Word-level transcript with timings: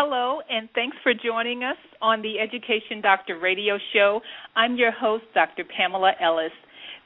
Hello, 0.00 0.38
and 0.48 0.68
thanks 0.76 0.96
for 1.02 1.12
joining 1.12 1.64
us 1.64 1.76
on 2.00 2.22
the 2.22 2.38
Education 2.38 3.00
Doctor 3.02 3.36
radio 3.36 3.78
show. 3.92 4.20
I'm 4.54 4.76
your 4.76 4.92
host, 4.92 5.24
Dr. 5.34 5.64
Pamela 5.64 6.12
Ellis. 6.22 6.52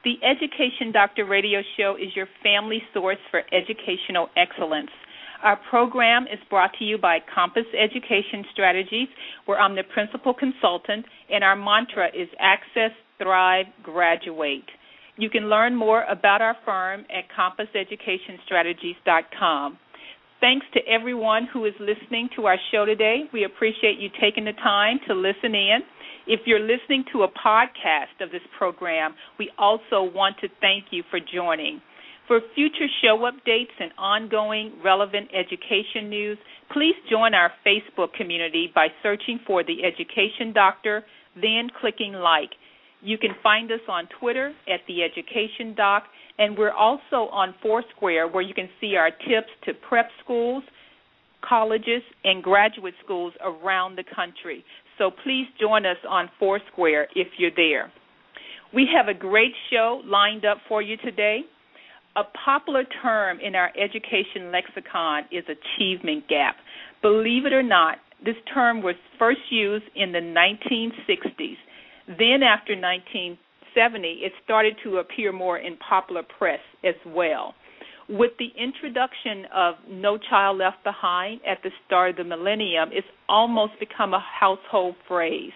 The 0.03 0.13
Education 0.21 0.91
Doctor 0.93 1.25
radio 1.25 1.61
show 1.75 1.95
is 1.95 2.15
your 2.15 2.27
family 2.43 2.83
source 2.93 3.17
for 3.31 3.41
educational 3.51 4.29
excellence. 4.37 4.91
Our 5.41 5.59
program 5.71 6.27
is 6.31 6.37
brought 6.51 6.69
to 6.77 6.85
you 6.85 6.99
by 6.99 7.17
Compass 7.33 7.65
Education 7.73 8.45
Strategies, 8.53 9.07
where 9.47 9.59
I'm 9.59 9.75
the 9.75 9.85
principal 9.91 10.35
consultant, 10.35 11.03
and 11.31 11.43
our 11.43 11.55
mantra 11.55 12.09
is 12.09 12.29
Access, 12.39 12.91
Thrive, 13.17 13.65
Graduate. 13.81 14.69
You 15.17 15.31
can 15.31 15.49
learn 15.49 15.75
more 15.75 16.03
about 16.03 16.43
our 16.43 16.55
firm 16.63 17.07
at 17.09 17.23
compasseducationstrategies.com. 17.35 19.79
Thanks 20.43 20.65
to 20.73 20.81
everyone 20.85 21.47
who 21.53 21.63
is 21.63 21.73
listening 21.79 22.27
to 22.35 22.47
our 22.47 22.57
show 22.69 22.83
today. 22.83 23.21
We 23.31 23.45
appreciate 23.45 23.97
you 23.97 24.09
taking 24.19 24.43
the 24.43 24.51
time 24.51 24.99
to 25.07 25.13
listen 25.13 25.55
in. 25.55 25.79
If 26.27 26.41
you're 26.45 26.59
listening 26.59 27.05
to 27.13 27.23
a 27.23 27.29
podcast 27.29 28.19
of 28.19 28.29
this 28.29 28.41
program, 28.57 29.15
we 29.39 29.49
also 29.57 30.03
want 30.03 30.35
to 30.41 30.49
thank 30.59 30.87
you 30.91 31.01
for 31.09 31.21
joining. 31.33 31.81
For 32.27 32.41
future 32.55 32.87
show 33.01 33.19
updates 33.19 33.71
and 33.79 33.93
ongoing 33.97 34.73
relevant 34.83 35.29
education 35.33 36.09
news, 36.09 36.37
please 36.73 36.95
join 37.09 37.33
our 37.33 37.53
Facebook 37.65 38.11
community 38.11 38.69
by 38.75 38.87
searching 39.01 39.39
for 39.47 39.63
the 39.63 39.77
Education 39.85 40.51
Doctor, 40.53 41.05
then 41.35 41.69
clicking 41.79 42.11
like. 42.11 42.51
You 43.03 43.17
can 43.17 43.31
find 43.43 43.69
us 43.69 43.81
on 43.89 44.07
Twitter 44.19 44.53
at 44.73 44.79
the 44.87 45.03
Education 45.03 45.75
Doc, 45.75 46.03
and 46.39 46.57
we're 46.57 46.71
also 46.71 47.29
on 47.31 47.53
Foursquare 47.61 48.29
where 48.29 48.41
you 48.41 48.53
can 48.53 48.69
see 48.79 48.95
our 48.95 49.09
tips 49.11 49.49
to 49.65 49.73
prep 49.87 50.07
schools, 50.23 50.63
colleges, 51.47 52.01
and 52.23 52.41
graduate 52.41 52.93
schools 53.03 53.33
around 53.43 53.97
the 53.97 54.05
country. 54.15 54.63
So 54.97 55.11
please 55.23 55.47
join 55.59 55.85
us 55.85 55.97
on 56.07 56.29
Foursquare 56.39 57.07
if 57.13 57.27
you're 57.37 57.51
there. 57.55 57.91
We 58.73 58.87
have 58.95 59.09
a 59.09 59.13
great 59.13 59.51
show 59.69 60.01
lined 60.05 60.45
up 60.45 60.59
for 60.69 60.81
you 60.81 60.95
today. 60.97 61.41
A 62.15 62.23
popular 62.45 62.85
term 63.01 63.39
in 63.41 63.53
our 63.53 63.69
education 63.77 64.49
lexicon 64.49 65.23
is 65.29 65.43
achievement 65.43 66.29
gap. 66.29 66.55
Believe 67.01 67.45
it 67.45 67.51
or 67.51 67.63
not, 67.63 67.97
this 68.23 68.35
term 68.53 68.81
was 68.81 68.95
first 69.19 69.41
used 69.49 69.85
in 69.95 70.13
the 70.13 70.19
1960s. 70.19 71.57
Then, 72.07 72.43
after 72.43 72.73
1970, 72.73 74.07
it 74.07 74.33
started 74.43 74.75
to 74.83 74.97
appear 74.97 75.31
more 75.31 75.57
in 75.57 75.77
popular 75.77 76.23
press 76.37 76.59
as 76.83 76.95
well. 77.05 77.55
With 78.09 78.31
the 78.37 78.51
introduction 78.61 79.45
of 79.55 79.75
No 79.89 80.17
Child 80.17 80.57
Left 80.57 80.83
Behind 80.83 81.39
at 81.47 81.63
the 81.63 81.69
start 81.85 82.11
of 82.11 82.15
the 82.17 82.23
millennium, 82.25 82.89
it's 82.91 83.07
almost 83.29 83.79
become 83.79 84.13
a 84.13 84.19
household 84.19 84.95
phrase. 85.07 85.53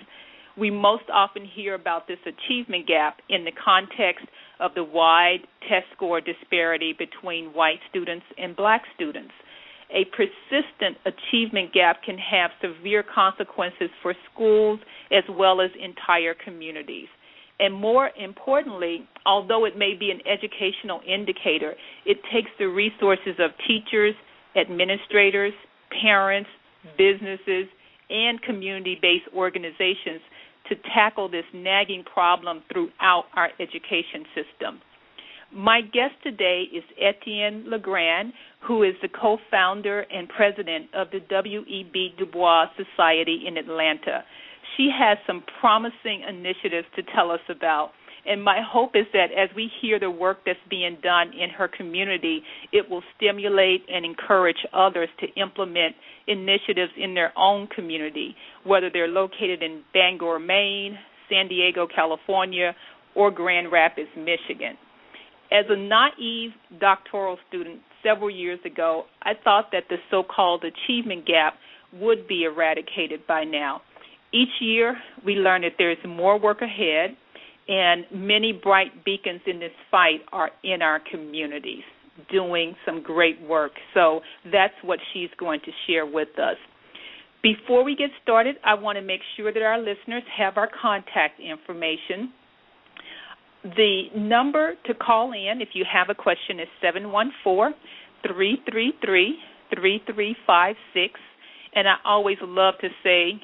We 0.58 0.72
most 0.72 1.04
often 1.14 1.46
hear 1.46 1.76
about 1.76 2.08
this 2.08 2.20
achievement 2.26 2.88
gap 2.88 3.18
in 3.30 3.44
the 3.44 3.52
context 3.52 4.26
of 4.60 4.72
the 4.74 4.84
wide 4.84 5.46
test 5.68 5.86
score 5.96 6.22
disparity 6.22 6.94
between 6.98 7.54
white 7.54 7.80
students 7.90 8.26
and 8.38 8.56
black 8.56 8.84
students. 8.96 9.34
A 9.90 10.06
persistent 10.06 10.98
achievement 11.06 11.74
gap 11.74 12.04
can 12.04 12.18
have 12.18 12.52
severe 12.62 13.04
consequences 13.04 13.90
for 14.02 14.14
schools 14.32 14.80
as 15.12 15.24
well 15.30 15.62
as 15.62 15.72
entire 15.82 16.34
communities. 16.34 17.08
And 17.60 17.74
more 17.74 18.12
importantly, 18.18 19.08
although 19.26 19.66
it 19.66 19.78
may 19.78 19.96
be 19.96 20.12
an 20.12 20.20
educational 20.28 21.02
indicator, 21.08 21.74
it 22.06 22.18
takes 22.32 22.52
the 22.60 22.66
resources 22.66 23.36
of 23.40 23.52
teachers, 23.68 24.14
administrators, 24.56 25.54
parents, 26.02 26.50
businesses, 26.98 27.68
and 28.10 28.42
community 28.42 28.98
based 29.02 29.26
organizations 29.36 30.22
to 30.70 30.76
tackle 30.94 31.30
this 31.30 31.46
nagging 31.54 32.04
problem 32.04 32.62
throughout 32.72 33.26
our 33.36 33.50
education 33.60 34.26
system. 34.36 34.82
My 35.54 35.82
guest 35.82 36.16
today 36.24 36.64
is 36.74 36.84
Etienne 37.00 37.70
LeGrand, 37.70 38.34
who 38.68 38.84
is 38.84 38.96
the 39.02 39.08
co 39.08 39.38
founder 39.50 40.02
and 40.02 40.28
president 40.28 40.88
of 40.94 41.08
the 41.12 41.22
W.E.B. 41.30 42.16
Du 42.18 42.26
Bois 42.26 42.66
Society 42.76 43.44
in 43.48 43.58
Atlanta. 43.58 44.26
She 44.76 44.90
has 44.94 45.18
some 45.26 45.44
promising 45.62 46.24
initiatives 46.28 46.88
to 46.98 47.04
tell 47.16 47.32
us 47.32 47.40
about. 47.50 47.92
And 48.26 48.44
my 48.44 48.60
hope 48.62 48.92
is 48.96 49.06
that 49.14 49.28
as 49.32 49.50
we 49.56 49.72
hear 49.82 50.00
the 50.00 50.12
work 50.12 50.40
that's 50.46 50.60
being 50.70 50.98
done 51.02 51.32
in 51.32 51.50
her 51.50 51.70
community, 51.70 52.44
it 52.74 52.90
will 52.90 53.02
stimulate 53.16 53.86
and 53.88 54.04
encourage 54.04 54.58
others 54.74 55.08
to 55.22 55.28
implement 55.42 55.96
initiatives 56.28 56.92
in 56.98 57.14
their 57.14 57.32
own 57.38 57.68
community, 57.68 58.36
whether 58.66 58.90
they're 58.92 59.08
located 59.08 59.64
in 59.64 59.82
Bangor, 59.94 60.40
Maine, 60.40 61.00
San 61.30 61.48
Diego, 61.48 61.88
California, 61.88 62.76
or 63.16 63.32
Grand 63.32 63.72
Rapids, 63.72 64.10
Michigan. 64.18 64.78
As 65.52 65.66
a 65.70 65.78
naive 65.78 66.52
doctoral 66.80 67.38
student 67.48 67.80
several 68.04 68.30
years 68.30 68.60
ago, 68.66 69.04
I 69.22 69.32
thought 69.44 69.70
that 69.72 69.84
the 69.90 69.98
so 70.12 70.24
called 70.24 70.64
achievement 70.64 71.26
gap 71.26 71.54
would 71.94 72.28
be 72.28 72.44
eradicated 72.44 73.26
by 73.28 73.44
now. 73.44 73.82
Each 74.34 74.50
year, 74.60 74.98
we 75.26 75.36
learn 75.36 75.62
that 75.62 75.74
there 75.78 75.92
is 75.92 75.98
more 76.06 76.38
work 76.38 76.62
ahead, 76.62 77.16
and 77.70 78.06
many 78.14 78.52
bright 78.52 79.06
beacons 79.06 79.42
in 79.46 79.60
this 79.60 79.72
fight 79.90 80.20
are 80.32 80.52
in 80.64 80.82
our 80.82 81.00
communities 81.10 81.84
doing 82.32 82.76
some 82.86 83.02
great 83.02 83.40
work. 83.42 83.72
So 83.94 84.22
that's 84.52 84.74
what 84.84 85.00
she's 85.14 85.30
going 85.40 85.62
to 85.62 85.72
share 85.86 86.06
with 86.06 86.30
us. 86.40 86.58
Before 87.44 87.84
we 87.84 87.96
get 87.96 88.10
started, 88.24 88.56
I 88.66 88.74
want 88.74 88.98
to 88.98 89.02
make 89.02 89.22
sure 89.36 89.54
that 89.54 89.62
our 89.62 89.78
listeners 89.78 90.24
have 90.38 90.58
our 90.58 90.70
contact 90.82 91.40
information. 91.40 92.34
The 93.76 94.04
number 94.16 94.76
to 94.86 94.94
call 94.94 95.34
in 95.34 95.62
if 95.62 95.70
you 95.74 95.84
have 95.92 96.10
a 96.10 96.16
question 96.16 96.60
is 96.60 96.68
714 96.82 97.74
333 98.24 99.38
3356. 99.76 101.20
And 101.76 101.88
I 101.88 101.96
always 102.06 102.38
love 102.42 102.76
to 102.82 102.90
say 103.04 103.42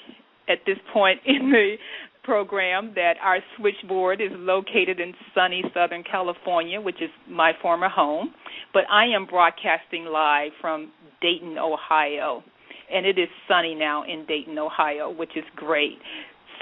at 0.48 0.60
this 0.66 0.78
point 0.94 1.20
in 1.26 1.52
the 1.52 1.76
program 2.24 2.94
that 2.96 3.16
our 3.22 3.40
switchboard 3.58 4.22
is 4.22 4.32
located 4.34 5.00
in 5.00 5.14
sunny 5.36 5.62
Southern 5.74 6.04
California, 6.04 6.80
which 6.80 7.02
is 7.02 7.10
my 7.30 7.52
former 7.62 7.90
home, 7.90 8.34
but 8.74 8.84
I 8.90 9.06
am 9.08 9.26
broadcasting 9.26 10.06
live 10.06 10.52
from 10.62 10.92
Dayton, 11.22 11.58
Ohio. 11.58 12.44
And 12.92 13.06
it 13.06 13.18
is 13.18 13.28
sunny 13.48 13.76
now 13.76 14.04
in 14.04 14.26
Dayton, 14.26 14.58
Ohio, 14.58 15.10
which 15.10 15.36
is 15.36 15.44
great. 15.56 15.98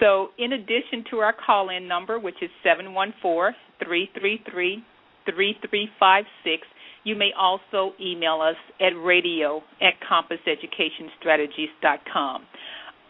So, 0.01 0.29
in 0.39 0.53
addition 0.53 1.03
to 1.11 1.17
our 1.17 1.33
call 1.33 1.69
in 1.69 1.87
number, 1.87 2.17
which 2.19 2.41
is 2.41 2.49
714 2.63 3.53
333 3.85 4.83
3356, 5.25 6.67
you 7.03 7.15
may 7.15 7.31
also 7.37 7.93
email 8.01 8.41
us 8.41 8.55
at 8.79 8.93
radio 8.99 9.61
at 9.79 9.93
compasseducationstrategies.com. 10.01 12.45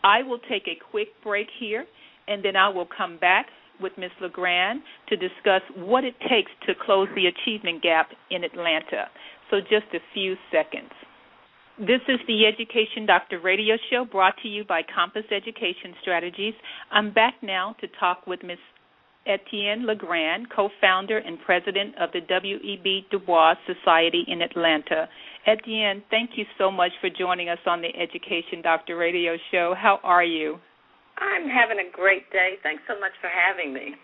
I 0.04 0.24
will 0.24 0.40
take 0.50 0.68
a 0.68 0.76
quick 0.92 1.08
break 1.24 1.48
here 1.60 1.86
and 2.28 2.44
then 2.44 2.58
I 2.58 2.68
will 2.68 2.88
come 2.98 3.18
back 3.18 3.46
with 3.80 3.98
Ms. 3.98 4.12
LeGrand 4.22 4.82
to 5.08 5.16
discuss 5.16 5.62
what 5.78 6.04
it 6.04 6.16
takes 6.30 6.52
to 6.68 6.74
close 6.86 7.08
the 7.16 7.28
achievement 7.28 7.82
gap 7.82 8.10
in 8.30 8.44
Atlanta. 8.44 9.08
So, 9.50 9.62
just 9.62 9.86
a 9.94 10.00
few 10.14 10.36
seconds. 10.52 10.92
This 11.82 12.02
is 12.08 12.20
the 12.28 12.46
Education 12.46 13.08
Doctor 13.08 13.40
radio 13.40 13.74
show 13.90 14.06
brought 14.06 14.36
to 14.44 14.48
you 14.48 14.64
by 14.64 14.84
Compass 14.84 15.26
Education 15.32 15.96
Strategies. 16.04 16.54
I'm 16.92 17.12
back 17.12 17.34
now 17.42 17.76
to 17.82 17.88
talk 18.00 18.28
with 18.28 18.44
Ms. 18.44 18.60
Etienne 19.26 19.88
LeGrand, 19.88 20.52
co 20.56 20.70
founder 20.80 21.18
and 21.18 21.40
president 21.44 21.96
of 22.00 22.12
the 22.14 22.22
W.E.B. 22.22 23.08
Du 23.10 23.18
Bois 23.18 23.56
Society 23.66 24.24
in 24.28 24.44
Atlanta. 24.44 25.10
Etienne, 25.48 26.04
thank 26.12 26.38
you 26.38 26.46
so 26.60 26.70
much 26.70 26.92
for 27.02 27.10
joining 27.10 27.50
us 27.50 27.58
on 27.66 27.82
the 27.82 27.90
Education 28.00 28.62
Doctor 28.62 28.96
radio 28.96 29.36
show. 29.52 29.74
How 29.76 30.00
are 30.04 30.24
you? 30.24 30.60
I'm 31.18 31.50
having 31.50 31.80
a 31.80 31.92
great 31.92 32.32
day. 32.32 32.62
Thanks 32.62 32.84
so 32.88 33.00
much 33.00 33.14
for 33.22 33.30
having 33.34 33.74
me. 33.74 33.96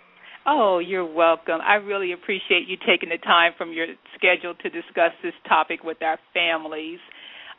Oh, 0.48 0.80
you're 0.80 1.06
welcome. 1.06 1.60
I 1.62 1.76
really 1.76 2.14
appreciate 2.14 2.68
you 2.68 2.78
taking 2.88 3.10
the 3.10 3.18
time 3.20 3.52
from 3.56 3.72
your 3.72 3.86
schedule 4.16 4.56
to 4.56 4.70
discuss 4.72 5.12
this 5.22 5.34
topic 5.48 5.84
with 5.84 6.02
our 6.02 6.18
families. 6.34 7.00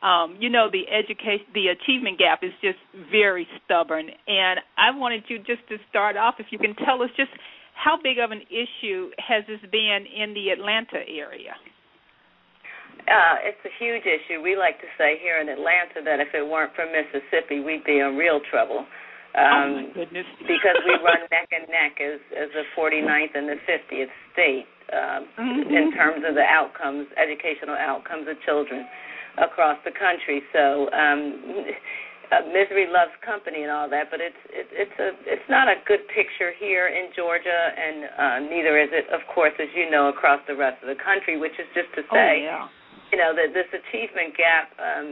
Um, 0.02 0.36
you 0.38 0.48
know, 0.48 0.70
the 0.70 0.86
education, 0.86 1.46
the 1.54 1.74
achievement 1.74 2.18
gap 2.18 2.40
is 2.42 2.52
just 2.62 2.78
very 3.10 3.48
stubborn, 3.64 4.06
and 4.28 4.60
I 4.78 4.94
wanted 4.94 5.24
you 5.26 5.38
just 5.38 5.66
to 5.70 5.76
start 5.90 6.16
off, 6.16 6.34
if 6.38 6.46
you 6.50 6.58
can 6.58 6.74
tell 6.86 7.02
us 7.02 7.10
just 7.16 7.30
how 7.74 7.98
big 7.98 8.18
of 8.18 8.30
an 8.30 8.42
issue 8.46 9.10
has 9.18 9.42
this 9.46 9.58
been 9.70 10.06
in 10.06 10.34
the 10.34 10.50
Atlanta 10.50 11.02
area. 11.02 11.58
Uh, 13.06 13.36
it's 13.42 13.62
a 13.64 13.72
huge 13.78 14.04
issue. 14.04 14.42
We 14.42 14.54
like 14.54 14.78
to 14.82 14.90
say 14.98 15.18
here 15.18 15.40
in 15.40 15.48
Atlanta 15.48 16.02
that 16.04 16.20
if 16.20 16.34
it 16.34 16.46
weren't 16.46 16.74
for 16.74 16.86
Mississippi, 16.86 17.58
we'd 17.58 17.82
be 17.82 17.98
in 17.98 18.14
real 18.14 18.38
trouble. 18.50 18.86
Um, 19.34 19.94
oh 19.94 20.02
goodness! 20.02 20.26
because 20.44 20.78
we 20.84 20.94
run 21.00 21.26
neck 21.30 21.48
and 21.50 21.66
neck 21.70 21.98
as 22.02 22.20
as 22.34 22.50
the 22.54 22.66
49th 22.74 23.34
and 23.34 23.48
the 23.48 23.58
50th 23.66 24.12
state 24.32 24.66
um, 24.92 25.28
mm-hmm. 25.38 25.74
in 25.74 25.92
terms 25.94 26.24
of 26.26 26.34
the 26.34 26.44
outcomes, 26.44 27.06
educational 27.16 27.76
outcomes 27.76 28.26
of 28.28 28.36
children 28.44 28.86
across 29.40 29.78
the 29.84 29.92
country. 29.92 30.42
So 30.52 30.90
um, 30.92 31.66
uh, 32.28 32.44
misery 32.52 32.84
loves 32.88 33.12
company 33.24 33.64
and 33.64 33.72
all 33.72 33.88
that, 33.88 34.12
but 34.12 34.20
it's 34.20 34.36
it, 34.52 34.68
it's 34.68 34.98
a 35.00 35.16
it's 35.24 35.48
not 35.48 35.68
a 35.68 35.80
good 35.88 36.04
picture 36.12 36.52
here 36.60 36.92
in 36.92 37.08
Georgia, 37.16 37.72
and 37.72 37.96
uh, 38.04 38.38
neither 38.52 38.76
is 38.76 38.92
it, 38.92 39.08
of 39.08 39.24
course, 39.32 39.56
as 39.56 39.68
you 39.72 39.88
know, 39.88 40.08
across 40.12 40.40
the 40.44 40.56
rest 40.56 40.76
of 40.84 40.92
the 40.92 41.00
country. 41.00 41.40
Which 41.40 41.56
is 41.56 41.68
just 41.72 41.88
to 41.96 42.02
say, 42.12 42.44
oh, 42.44 42.68
yeah. 42.68 42.68
you 43.12 43.16
know, 43.16 43.32
that 43.32 43.56
this 43.56 43.68
achievement 43.72 44.36
gap 44.36 44.66
um, 44.76 45.06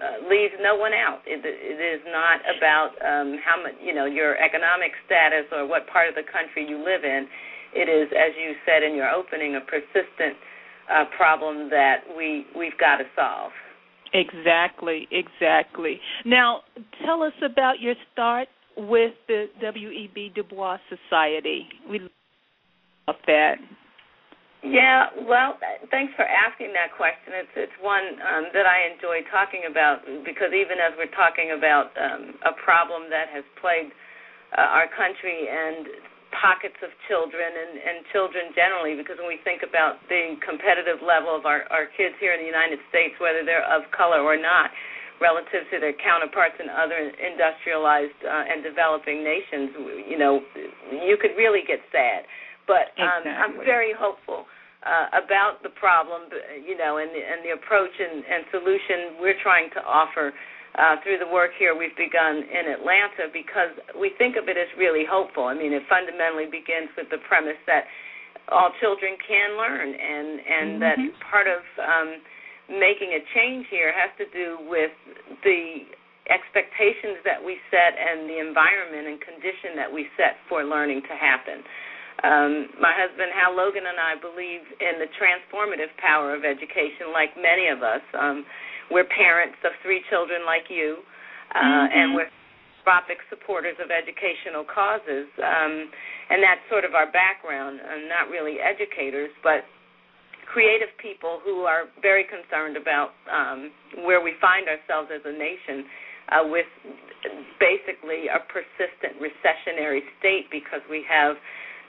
uh, 0.00 0.24
leaves 0.32 0.56
no 0.64 0.80
one 0.80 0.96
out. 0.96 1.20
It, 1.28 1.44
it 1.44 1.78
is 1.80 2.00
not 2.08 2.40
about 2.56 2.96
um, 3.04 3.36
how 3.44 3.60
much 3.60 3.76
you 3.76 3.92
know 3.92 4.08
your 4.08 4.40
economic 4.40 4.96
status 5.04 5.44
or 5.52 5.68
what 5.68 5.84
part 5.92 6.08
of 6.08 6.16
the 6.16 6.24
country 6.24 6.64
you 6.64 6.80
live 6.80 7.04
in. 7.04 7.28
It 7.72 7.88
is, 7.88 8.08
as 8.12 8.32
you 8.36 8.56
said 8.64 8.80
in 8.84 8.96
your 8.96 9.08
opening, 9.12 9.56
a 9.56 9.64
persistent 9.64 10.36
uh, 10.88 11.04
problem 11.16 11.68
that 11.68 12.04
we 12.16 12.48
we've 12.56 12.76
got 12.80 12.96
to 12.96 13.04
solve. 13.12 13.52
Exactly, 14.14 15.08
exactly. 15.10 16.00
Now, 16.24 16.60
tell 17.04 17.22
us 17.22 17.32
about 17.42 17.80
your 17.80 17.94
start 18.12 18.48
with 18.76 19.12
the 19.28 19.46
W.E.B. 19.60 20.32
Du 20.34 20.42
Bois 20.42 20.78
Society. 20.88 21.66
We 21.88 22.00
love 22.00 23.16
that. 23.26 23.56
Yeah, 24.62 25.10
well, 25.26 25.58
thanks 25.90 26.14
for 26.14 26.22
asking 26.22 26.70
that 26.78 26.94
question. 26.94 27.34
It's 27.34 27.50
it's 27.56 27.78
one 27.82 28.14
um, 28.22 28.46
that 28.54 28.62
I 28.62 28.94
enjoy 28.94 29.26
talking 29.26 29.66
about 29.66 30.06
because 30.22 30.54
even 30.54 30.78
as 30.78 30.94
we're 30.94 31.10
talking 31.10 31.50
about 31.50 31.90
um, 31.98 32.38
a 32.46 32.54
problem 32.62 33.10
that 33.10 33.26
has 33.34 33.42
plagued 33.58 33.90
uh, 34.54 34.62
our 34.62 34.86
country 34.86 35.50
and 35.50 36.11
pockets 36.32 36.76
of 36.80 36.90
children 37.06 37.46
and, 37.46 37.72
and 37.78 37.96
children 38.10 38.50
generally 38.56 38.96
because 38.96 39.20
when 39.20 39.28
we 39.28 39.40
think 39.44 39.62
about 39.62 40.00
the 40.08 40.36
competitive 40.40 41.04
level 41.04 41.32
of 41.36 41.44
our, 41.44 41.68
our 41.68 41.86
kids 41.94 42.16
here 42.18 42.32
in 42.32 42.40
the 42.40 42.48
United 42.48 42.80
States, 42.88 43.14
whether 43.20 43.44
they're 43.44 43.64
of 43.68 43.84
color 43.92 44.24
or 44.24 44.36
not, 44.36 44.72
relative 45.22 45.62
to 45.70 45.78
their 45.78 45.94
counterparts 46.02 46.58
in 46.58 46.66
other 46.66 47.14
industrialized 47.14 48.18
uh, 48.26 48.50
and 48.50 48.66
developing 48.66 49.22
nations, 49.22 49.70
you 50.10 50.18
know, 50.18 50.42
you 50.90 51.14
could 51.20 51.38
really 51.38 51.62
get 51.62 51.78
sad. 51.94 52.26
But 52.66 52.90
um, 52.98 53.22
exactly. 53.22 53.38
I'm 53.38 53.54
very 53.62 53.94
hopeful 53.94 54.50
uh, 54.82 55.22
about 55.22 55.62
the 55.62 55.70
problem, 55.78 56.26
you 56.58 56.74
know, 56.74 56.98
and, 56.98 57.10
and 57.10 57.46
the 57.46 57.54
approach 57.54 57.94
and, 58.02 58.26
and 58.26 58.42
solution 58.50 59.22
we're 59.22 59.38
trying 59.42 59.70
to 59.78 59.80
offer 59.86 60.34
uh, 60.78 60.96
through 61.04 61.20
the 61.20 61.28
work 61.28 61.52
here 61.58 61.76
we've 61.76 61.96
begun 62.00 62.48
in 62.48 62.72
Atlanta 62.72 63.28
because 63.32 63.76
we 63.92 64.12
think 64.16 64.40
of 64.40 64.48
it 64.48 64.56
as 64.56 64.68
really 64.80 65.04
hopeful. 65.04 65.44
I 65.44 65.54
mean, 65.54 65.72
it 65.72 65.84
fundamentally 65.88 66.48
begins 66.48 66.88
with 66.96 67.12
the 67.12 67.20
premise 67.28 67.60
that 67.68 67.84
all 68.48 68.72
children 68.80 69.16
can 69.20 69.54
learn, 69.60 69.88
and 69.92 70.28
and 70.40 70.68
mm-hmm. 70.76 70.80
that 70.80 70.98
part 71.28 71.46
of 71.46 71.62
um, 71.78 72.20
making 72.72 73.12
a 73.12 73.22
change 73.36 73.68
here 73.68 73.92
has 73.92 74.10
to 74.16 74.26
do 74.32 74.58
with 74.66 74.92
the 75.44 75.86
expectations 76.30 77.18
that 77.26 77.42
we 77.42 77.58
set 77.68 77.98
and 77.98 78.30
the 78.30 78.38
environment 78.38 79.10
and 79.10 79.18
condition 79.20 79.74
that 79.74 79.90
we 79.90 80.06
set 80.16 80.38
for 80.48 80.62
learning 80.62 81.02
to 81.02 81.14
happen. 81.18 81.60
Um, 82.22 82.70
my 82.78 82.94
husband 82.94 83.34
Hal 83.34 83.58
Logan 83.58 83.82
and 83.82 83.98
I 83.98 84.14
believe 84.14 84.62
in 84.78 85.02
the 85.02 85.10
transformative 85.18 85.90
power 85.98 86.36
of 86.36 86.46
education, 86.46 87.10
like 87.10 87.34
many 87.34 87.66
of 87.66 87.82
us. 87.82 88.04
Um, 88.14 88.46
we're 88.92 89.08
parents 89.08 89.56
of 89.64 89.72
three 89.82 90.04
children 90.10 90.44
like 90.44 90.68
you, 90.68 91.00
uh, 91.54 91.58
mm-hmm. 91.58 91.98
and 91.98 92.14
we're 92.14 92.30
philanthropic 92.82 93.18
supporters 93.30 93.76
of 93.82 93.90
educational 93.90 94.64
causes. 94.66 95.26
Um, 95.38 95.90
and 96.30 96.42
that's 96.42 96.60
sort 96.70 96.84
of 96.84 96.94
our 96.94 97.10
background. 97.10 97.80
I'm 97.80 98.08
not 98.08 98.28
really 98.28 98.58
educators, 98.58 99.30
but 99.42 99.64
creative 100.52 100.90
people 101.00 101.40
who 101.44 101.64
are 101.64 101.88
very 102.02 102.24
concerned 102.28 102.76
about 102.76 103.16
um, 103.30 103.70
where 104.04 104.20
we 104.20 104.34
find 104.40 104.68
ourselves 104.68 105.08
as 105.14 105.22
a 105.24 105.32
nation 105.32 105.88
uh, 106.28 106.44
with 106.44 106.68
basically 107.56 108.28
a 108.28 108.40
persistent 108.52 109.16
recessionary 109.22 110.00
state 110.18 110.50
because 110.50 110.82
we 110.90 111.04
have 111.08 111.36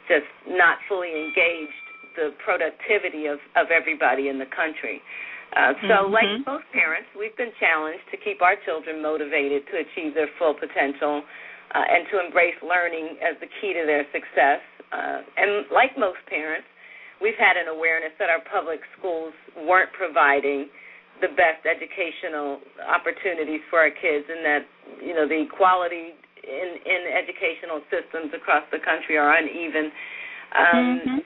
just 0.07 0.29
not 0.47 0.77
fully 0.87 1.11
engaged 1.11 1.83
the 2.15 2.29
productivity 2.45 3.25
of, 3.25 3.39
of 3.57 3.73
everybody 3.73 4.29
in 4.29 4.37
the 4.37 4.49
country. 4.53 5.01
Uh, 5.53 5.77
so, 5.85 6.09
mm-hmm. 6.09 6.17
like 6.17 6.29
most 6.49 6.65
parents, 6.73 7.05
we've 7.13 7.35
been 7.37 7.53
challenged 7.61 8.01
to 8.09 8.17
keep 8.17 8.41
our 8.41 8.57
children 8.65 9.05
motivated 9.05 9.61
to 9.69 9.85
achieve 9.85 10.17
their 10.17 10.29
full 10.41 10.57
potential 10.57 11.21
uh, 11.73 11.85
and 11.85 12.09
to 12.09 12.17
embrace 12.17 12.57
learning 12.65 13.21
as 13.21 13.37
the 13.37 13.49
key 13.61 13.73
to 13.77 13.85
their 13.85 14.05
success. 14.09 14.65
Uh, 14.89 15.21
and 15.37 15.69
like 15.69 15.93
most 15.93 16.21
parents, 16.25 16.65
we've 17.21 17.37
had 17.37 17.53
an 17.53 17.69
awareness 17.69 18.13
that 18.17 18.33
our 18.33 18.41
public 18.49 18.81
schools 18.97 19.33
weren't 19.61 19.93
providing 19.93 20.69
the 21.21 21.29
best 21.37 21.61
educational 21.69 22.57
opportunities 22.89 23.61
for 23.69 23.77
our 23.77 23.93
kids, 23.93 24.25
and 24.25 24.41
that 24.41 24.65
you 24.97 25.13
know 25.13 25.29
the 25.29 25.45
quality 25.53 26.17
in 26.41 26.69
in 26.81 27.01
educational 27.13 27.85
systems 27.93 28.33
across 28.33 28.65
the 28.73 28.81
country 28.81 29.17
are 29.17 29.37
uneven. 29.37 29.93
Um, 30.53 30.65
mm-hmm. 30.65 31.19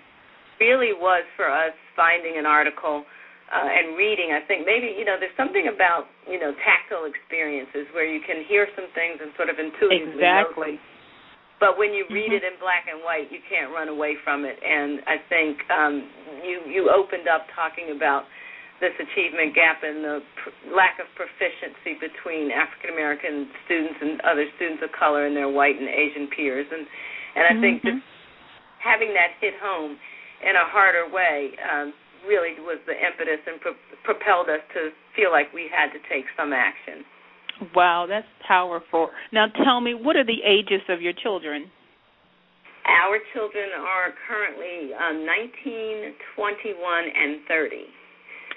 Really 0.60 0.92
was 0.92 1.24
for 1.38 1.46
us 1.46 1.74
finding 1.96 2.38
an 2.38 2.46
article 2.46 3.06
uh, 3.48 3.64
and 3.64 3.96
reading, 3.96 4.36
I 4.36 4.44
think 4.44 4.68
maybe 4.68 4.92
you 4.92 5.08
know 5.08 5.16
there's 5.16 5.36
something 5.40 5.72
about 5.72 6.12
you 6.28 6.40
know 6.40 6.52
tactile 6.64 7.08
experiences 7.08 7.88
where 7.96 8.04
you 8.04 8.20
can 8.20 8.44
hear 8.44 8.68
some 8.76 8.92
things 8.92 9.24
and 9.24 9.32
sort 9.40 9.48
of 9.48 9.56
intuitively 9.56 10.20
exactly. 10.20 10.76
know 10.76 10.96
But 11.60 11.78
when 11.78 11.94
you 11.94 12.06
read 12.14 12.30
mm-hmm. 12.30 12.46
it 12.46 12.54
in 12.54 12.62
black 12.62 12.86
and 12.86 13.02
white, 13.02 13.34
you 13.34 13.42
can't 13.50 13.74
run 13.74 13.90
away 13.90 14.14
from 14.22 14.46
it. 14.46 14.62
And 14.62 15.02
I 15.10 15.18
think 15.26 15.58
um, 15.74 15.96
you 16.46 16.62
you 16.70 16.82
opened 16.94 17.26
up 17.26 17.50
talking 17.58 17.96
about 17.96 18.30
this 18.78 18.94
achievement 18.94 19.58
gap 19.58 19.82
and 19.82 20.06
the 20.06 20.18
pr- 20.38 20.54
lack 20.70 21.02
of 21.02 21.10
proficiency 21.18 21.98
between 21.98 22.54
African 22.54 22.94
American 22.94 23.50
students 23.66 23.98
and 24.02 24.22
other 24.22 24.46
students 24.60 24.86
of 24.86 24.94
color 24.94 25.26
and 25.26 25.34
their 25.34 25.50
white 25.50 25.80
and 25.80 25.90
Asian 25.90 26.30
peers. 26.30 26.70
And 26.70 26.86
and 27.36 27.44
I 27.48 27.54
mm-hmm. 27.58 27.62
think 27.62 27.76
that 27.90 27.98
having 28.78 29.18
that 29.18 29.34
hit 29.42 29.58
home 29.58 29.98
in 30.46 30.54
a 30.54 30.66
harder 30.70 31.10
way 31.10 31.58
um, 31.66 31.90
really 32.26 32.56
was 32.62 32.80
the 32.88 32.96
impetus 32.96 33.44
and 33.46 33.60
pro- 33.62 33.80
propelled 34.04 34.50
us 34.50 34.64
to 34.74 34.90
feel 35.16 35.32
like 35.32 35.52
we 35.54 35.70
had 35.70 35.92
to 35.92 36.00
take 36.08 36.26
some 36.38 36.54
action. 36.54 37.04
Wow, 37.76 38.06
that's 38.08 38.28
powerful. 38.48 39.10
Now 39.34 39.48
tell 39.64 39.82
me, 39.82 39.94
what 39.94 40.16
are 40.16 40.26
the 40.26 40.46
ages 40.46 40.82
of 40.90 41.02
your 41.02 41.14
children? 41.14 41.70
Our 42.86 43.20
children 43.34 43.68
are 43.76 44.14
currently 44.30 44.94
um, 44.96 45.26
19, 45.26 46.14
21, 46.36 47.04
and 47.12 47.42
30. 47.48 47.76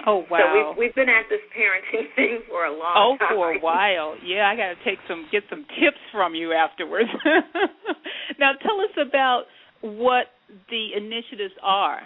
Oh 0.07 0.25
wow! 0.31 0.39
So 0.39 0.45
we've 0.55 0.79
we've 0.79 0.95
been 0.95 1.11
at 1.11 1.29
this 1.29 1.45
parenting 1.53 2.09
thing 2.17 2.41
for 2.49 2.65
a 2.65 2.71
long 2.71 2.95
oh, 2.97 3.17
time. 3.19 3.29
Oh, 3.33 3.37
for 3.37 3.53
a 3.53 3.61
while. 3.61 4.17
Yeah, 4.25 4.49
I 4.49 4.57
got 4.57 4.69
to 4.73 4.79
take 4.85 4.99
some 5.07 5.27
get 5.31 5.43
some 5.51 5.67
tips 5.77 6.01
from 6.13 6.35
you 6.35 6.53
afterwards. 6.53 7.11
now 8.39 8.53
tell 8.63 8.81
us 8.81 8.97
about 8.97 9.45
what 9.83 10.27
the 10.71 10.97
initiatives 10.97 11.55
are 11.63 12.01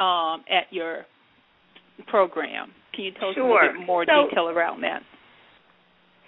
um, 0.00 0.44
at 0.50 0.70
your 0.70 1.06
program. 2.08 2.72
Can 2.94 3.04
you 3.04 3.12
tell 3.18 3.30
us 3.30 3.34
sure. 3.34 3.44
a 3.44 3.52
little 3.52 3.80
bit 3.80 3.86
more 3.86 4.04
so, 4.06 4.28
detail 4.28 4.48
around 4.48 4.82
that? 4.82 5.02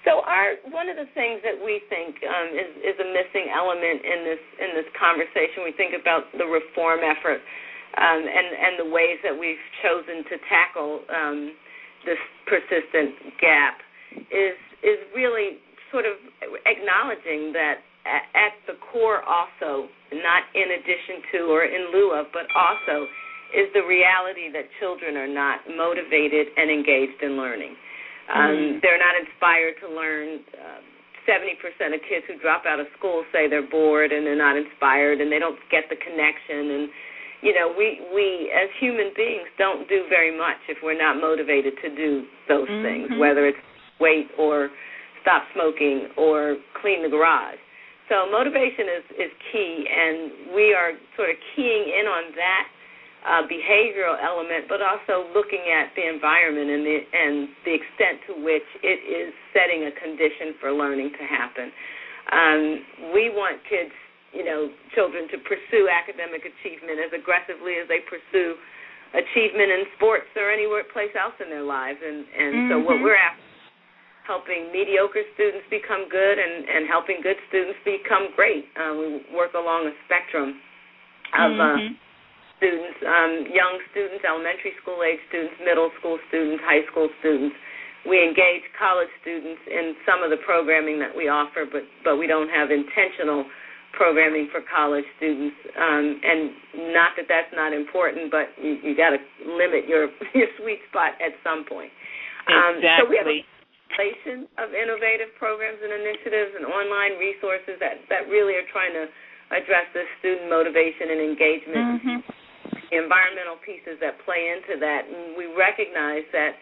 So 0.06 0.22
our 0.22 0.54
one 0.70 0.86
of 0.86 0.94
the 0.94 1.10
things 1.18 1.42
that 1.42 1.58
we 1.58 1.82
think 1.90 2.22
um, 2.22 2.54
is 2.54 2.70
is 2.78 2.96
a 3.02 3.08
missing 3.10 3.50
element 3.50 4.06
in 4.06 4.20
this 4.22 4.42
in 4.62 4.70
this 4.78 4.86
conversation. 4.94 5.66
We 5.66 5.74
think 5.74 5.98
about 5.98 6.30
the 6.38 6.46
reform 6.46 7.02
effort 7.02 7.42
um, 7.98 8.22
and 8.22 8.48
and 8.54 8.72
the 8.78 8.88
ways 8.90 9.18
that 9.26 9.34
we've 9.34 9.62
chosen 9.82 10.22
to 10.30 10.34
tackle 10.46 11.02
um, 11.10 11.38
this 12.06 12.22
persistent 12.46 13.34
gap 13.42 13.82
is 14.30 14.54
is 14.86 14.98
really 15.10 15.58
sort 15.90 16.06
of 16.06 16.14
acknowledging 16.70 17.50
that 17.50 17.82
at, 18.06 18.22
at 18.38 18.54
the 18.70 18.78
core 18.92 19.26
also, 19.26 19.90
not 20.14 20.46
in 20.54 20.78
addition 20.78 21.16
to 21.34 21.38
or 21.50 21.66
in 21.66 21.90
lieu 21.90 22.14
of, 22.14 22.30
but 22.30 22.46
also 22.54 23.10
is 23.54 23.70
the 23.74 23.84
reality 23.86 24.50
that 24.50 24.66
children 24.80 25.16
are 25.16 25.30
not 25.30 25.66
motivated 25.70 26.50
and 26.56 26.70
engaged 26.70 27.22
in 27.22 27.36
learning. 27.36 27.76
Um, 28.26 28.40
mm-hmm. 28.40 28.78
They're 28.82 28.98
not 28.98 29.14
inspired 29.14 29.78
to 29.82 29.86
learn. 29.86 30.42
Uh, 30.50 30.80
seventy 31.26 31.58
percent 31.58 31.90
of 31.90 31.98
kids 32.06 32.22
who 32.30 32.38
drop 32.38 32.62
out 32.70 32.78
of 32.78 32.86
school 32.94 33.26
say 33.34 33.50
they're 33.50 33.66
bored 33.66 34.14
and 34.14 34.24
they're 34.24 34.38
not 34.38 34.54
inspired 34.54 35.20
and 35.20 35.26
they 35.26 35.42
don't 35.42 35.58
get 35.74 35.90
the 35.90 35.98
connection. 35.98 36.70
And 36.70 36.84
you 37.42 37.52
know, 37.52 37.74
we 37.74 38.00
we 38.14 38.46
as 38.54 38.70
human 38.78 39.10
beings 39.18 39.50
don't 39.58 39.88
do 39.90 40.06
very 40.08 40.30
much 40.30 40.62
if 40.70 40.78
we're 40.86 40.96
not 40.96 41.18
motivated 41.18 41.74
to 41.82 41.88
do 41.94 42.30
those 42.46 42.70
mm-hmm. 42.70 43.10
things, 43.10 43.18
whether 43.18 43.46
it's 43.46 43.58
weight 43.98 44.30
or 44.38 44.70
stop 45.22 45.42
smoking 45.52 46.14
or 46.16 46.62
clean 46.80 47.02
the 47.02 47.10
garage. 47.10 47.58
So 48.08 48.30
motivation 48.30 48.86
is 48.86 49.04
is 49.26 49.32
key, 49.50 49.82
and 49.82 50.54
we 50.54 50.78
are 50.78 50.94
sort 51.18 51.30
of 51.30 51.36
keying 51.58 51.90
in 51.90 52.06
on 52.06 52.30
that 52.38 52.70
uh, 53.26 53.42
behavioral 53.50 54.14
element, 54.22 54.70
but 54.70 54.78
also 54.78 55.26
looking 55.34 55.66
at 55.74 55.90
the 55.98 56.06
environment 56.06 56.70
and 56.70 56.82
the 56.86 56.98
and 57.02 57.34
the 57.66 57.74
extent 57.74 58.22
to 58.30 58.32
which 58.38 58.66
it 58.86 59.02
is 59.02 59.34
setting 59.50 59.90
a 59.90 59.92
condition 59.98 60.54
for 60.62 60.70
learning 60.70 61.10
to 61.18 61.24
happen. 61.26 61.74
Um, 62.30 62.62
we 63.10 63.30
want 63.34 63.58
kids, 63.66 63.90
you 64.30 64.46
know, 64.46 64.70
children 64.94 65.26
to 65.34 65.42
pursue 65.42 65.90
academic 65.90 66.46
achievement 66.46 67.02
as 67.02 67.10
aggressively 67.10 67.82
as 67.82 67.90
they 67.90 68.06
pursue 68.06 68.54
achievement 69.10 69.74
in 69.74 69.90
sports 69.98 70.30
or 70.38 70.46
anywhere 70.50 70.86
place 70.94 71.14
else 71.18 71.34
in 71.42 71.50
their 71.50 71.66
lives, 71.66 71.98
and 71.98 72.22
and 72.30 72.50
mm-hmm. 72.54 72.70
so 72.70 72.74
what 72.86 73.02
we're 73.02 73.18
after 73.18 73.42
helping 74.26 74.70
mediocre 74.74 75.22
students 75.38 75.62
become 75.70 76.10
good 76.10 76.34
and, 76.34 76.66
and 76.66 76.90
helping 76.90 77.22
good 77.22 77.38
students 77.46 77.78
become 77.86 78.34
great. 78.34 78.66
Um, 78.74 78.98
we 78.98 79.08
work 79.30 79.54
along 79.54 79.86
a 79.86 79.94
spectrum 80.06 80.58
of 81.30 81.54
uh, 81.54 81.62
mm-hmm. 81.62 81.94
uh, 81.94 82.05
students, 82.56 82.98
um, 83.04 83.32
young 83.52 83.80
students, 83.92 84.24
elementary 84.24 84.72
school 84.82 85.00
age 85.04 85.20
students, 85.28 85.54
middle 85.62 85.90
school 86.00 86.18
students, 86.28 86.62
high 86.64 86.84
school 86.90 87.08
students. 87.20 87.54
We 88.06 88.22
engage 88.22 88.62
college 88.78 89.10
students 89.20 89.60
in 89.66 89.98
some 90.06 90.22
of 90.22 90.30
the 90.30 90.38
programming 90.46 91.02
that 91.02 91.10
we 91.10 91.26
offer, 91.26 91.66
but 91.66 91.82
but 92.06 92.16
we 92.16 92.26
don't 92.26 92.48
have 92.48 92.70
intentional 92.70 93.44
programming 93.92 94.46
for 94.52 94.62
college 94.62 95.04
students. 95.16 95.56
Um, 95.74 96.20
and 96.22 96.94
not 96.94 97.18
that 97.18 97.26
that's 97.26 97.50
not 97.50 97.72
important, 97.72 98.30
but 98.30 98.52
you, 98.60 98.78
you 98.84 98.92
got 98.94 99.16
to 99.16 99.20
limit 99.42 99.90
your 99.90 100.12
your 100.38 100.48
sweet 100.60 100.80
spot 100.88 101.18
at 101.18 101.34
some 101.42 101.66
point. 101.66 101.90
Um, 102.46 102.78
exactly. 102.78 103.02
So 103.02 103.10
we 103.10 103.16
have 103.18 103.32
a 103.32 103.40
population 103.90 104.46
of 104.58 104.70
innovative 104.70 105.34
programs 105.38 105.82
and 105.82 105.90
initiatives 105.90 106.54
and 106.54 106.64
online 106.66 107.18
resources 107.18 107.78
that, 107.82 108.06
that 108.10 108.28
really 108.30 108.54
are 108.54 108.68
trying 108.70 108.94
to 108.94 109.10
address 109.54 109.86
this 109.94 110.06
student 110.18 110.50
motivation 110.50 111.10
and 111.10 111.20
engagement. 111.22 111.86
Mm-hmm. 111.98 112.18
Environmental 112.92 113.58
pieces 113.64 113.98
that 113.98 114.18
play 114.22 114.54
into 114.54 114.78
that. 114.78 115.06
And 115.08 115.34
we 115.34 115.50
recognize 115.54 116.26
that 116.30 116.54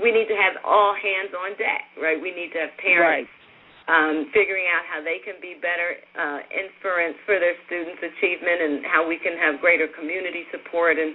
we 0.00 0.12
need 0.12 0.28
to 0.28 0.38
have 0.38 0.60
all 0.64 0.96
hands 0.96 1.32
on 1.36 1.56
deck, 1.60 1.84
right? 2.00 2.16
We 2.16 2.32
need 2.32 2.52
to 2.56 2.60
have 2.64 2.72
parents 2.80 3.28
right. 3.28 3.88
um, 3.88 4.32
figuring 4.32 4.64
out 4.68 4.84
how 4.88 5.04
they 5.04 5.20
can 5.20 5.36
be 5.40 5.60
better 5.60 6.00
uh, 6.16 6.40
inference 6.48 7.20
for 7.28 7.36
their 7.36 7.56
students' 7.68 8.00
achievement 8.00 8.58
and 8.64 8.74
how 8.88 9.04
we 9.04 9.20
can 9.20 9.36
have 9.36 9.60
greater 9.60 9.88
community 9.92 10.48
support 10.50 10.96
and 10.96 11.12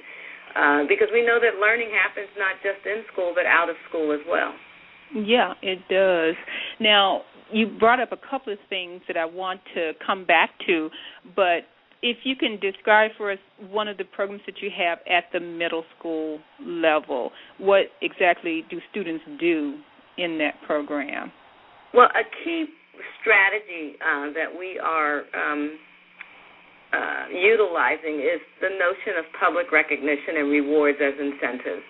uh, 0.56 0.88
because 0.88 1.12
we 1.12 1.20
know 1.20 1.36
that 1.36 1.60
learning 1.60 1.92
happens 1.92 2.32
not 2.40 2.56
just 2.64 2.80
in 2.88 3.04
school 3.12 3.36
but 3.36 3.44
out 3.44 3.68
of 3.68 3.76
school 3.90 4.14
as 4.14 4.24
well. 4.24 4.56
Yeah, 5.14 5.54
it 5.62 5.80
does. 5.90 6.36
Now, 6.80 7.22
you 7.52 7.68
brought 7.68 8.00
up 8.00 8.12
a 8.12 8.18
couple 8.30 8.54
of 8.54 8.60
things 8.70 9.02
that 9.08 9.18
I 9.18 9.26
want 9.26 9.62
to 9.76 9.92
come 10.06 10.26
back 10.26 10.52
to, 10.66 10.90
but 11.36 11.68
if 12.02 12.18
you 12.24 12.36
can 12.36 12.60
describe 12.60 13.12
for 13.18 13.32
us 13.32 13.40
one 13.70 13.88
of 13.88 13.98
the 13.98 14.04
programs 14.04 14.42
that 14.46 14.62
you 14.62 14.70
have 14.76 15.00
at 15.10 15.26
the 15.34 15.40
middle 15.40 15.84
school 15.98 16.40
level, 16.62 17.32
what 17.58 17.86
exactly 18.02 18.64
do 18.70 18.80
students 18.92 19.24
do 19.40 19.78
in 20.18 20.38
that 20.38 20.56
program? 20.66 21.32
Well, 21.94 22.08
a 22.08 22.24
key 22.44 22.66
strategy 23.22 23.96
uh, 24.00 24.32
that 24.34 24.52
we 24.52 24.80
are 24.80 25.24
um, 25.34 25.78
uh, 26.94 27.28
utilizing 27.32 28.22
is 28.24 28.40
the 28.62 28.70
notion 28.70 29.20
of 29.20 29.26
public 29.40 29.72
recognition 29.72 30.40
and 30.40 30.48
rewards 30.50 30.98
as 31.02 31.16
incentives. 31.20 31.84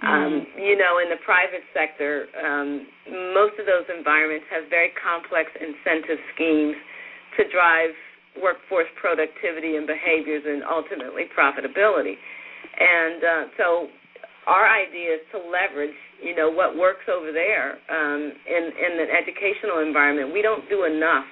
Um, 0.00 0.08
mm-hmm. 0.08 0.54
Um, 0.54 0.62
you 0.62 0.78
know, 0.78 1.02
in 1.02 1.10
the 1.10 1.18
private 1.26 1.66
sector, 1.74 2.30
um, 2.38 2.86
most 3.34 3.58
of 3.58 3.66
those 3.66 3.84
environments 3.90 4.46
have 4.52 4.70
very 4.70 4.94
complex 4.94 5.50
incentive 5.58 6.22
schemes 6.34 6.78
to 7.36 7.44
drive 7.50 7.90
workforce 8.42 8.88
productivity 9.00 9.76
and 9.76 9.86
behaviors 9.86 10.42
and 10.46 10.62
ultimately 10.64 11.24
profitability. 11.32 12.14
And 12.78 13.20
uh, 13.22 13.44
so 13.56 13.88
our 14.46 14.66
idea 14.66 15.20
is 15.20 15.24
to 15.32 15.38
leverage, 15.38 15.94
you 16.22 16.34
know, 16.34 16.50
what 16.50 16.76
works 16.76 17.04
over 17.06 17.32
there 17.32 17.78
um, 17.90 18.32
in, 18.48 18.64
in 18.72 18.92
an 19.00 19.10
educational 19.12 19.84
environment. 19.84 20.32
We 20.32 20.42
don't 20.42 20.68
do 20.68 20.84
enough 20.84 21.26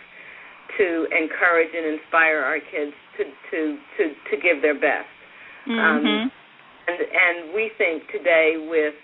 to 0.78 1.06
encourage 1.14 1.70
and 1.72 1.98
inspire 1.98 2.42
our 2.42 2.58
kids 2.58 2.92
to 3.16 3.24
to 3.24 3.58
to, 3.96 4.02
to 4.30 4.34
give 4.42 4.60
their 4.62 4.74
best. 4.74 5.08
Um, 5.66 5.72
mm-hmm. 5.72 6.06
Um, 6.06 6.32
and 6.86 6.98
and 7.00 7.54
we 7.54 7.70
think 7.78 8.02
today 8.10 8.66
with 8.68 8.94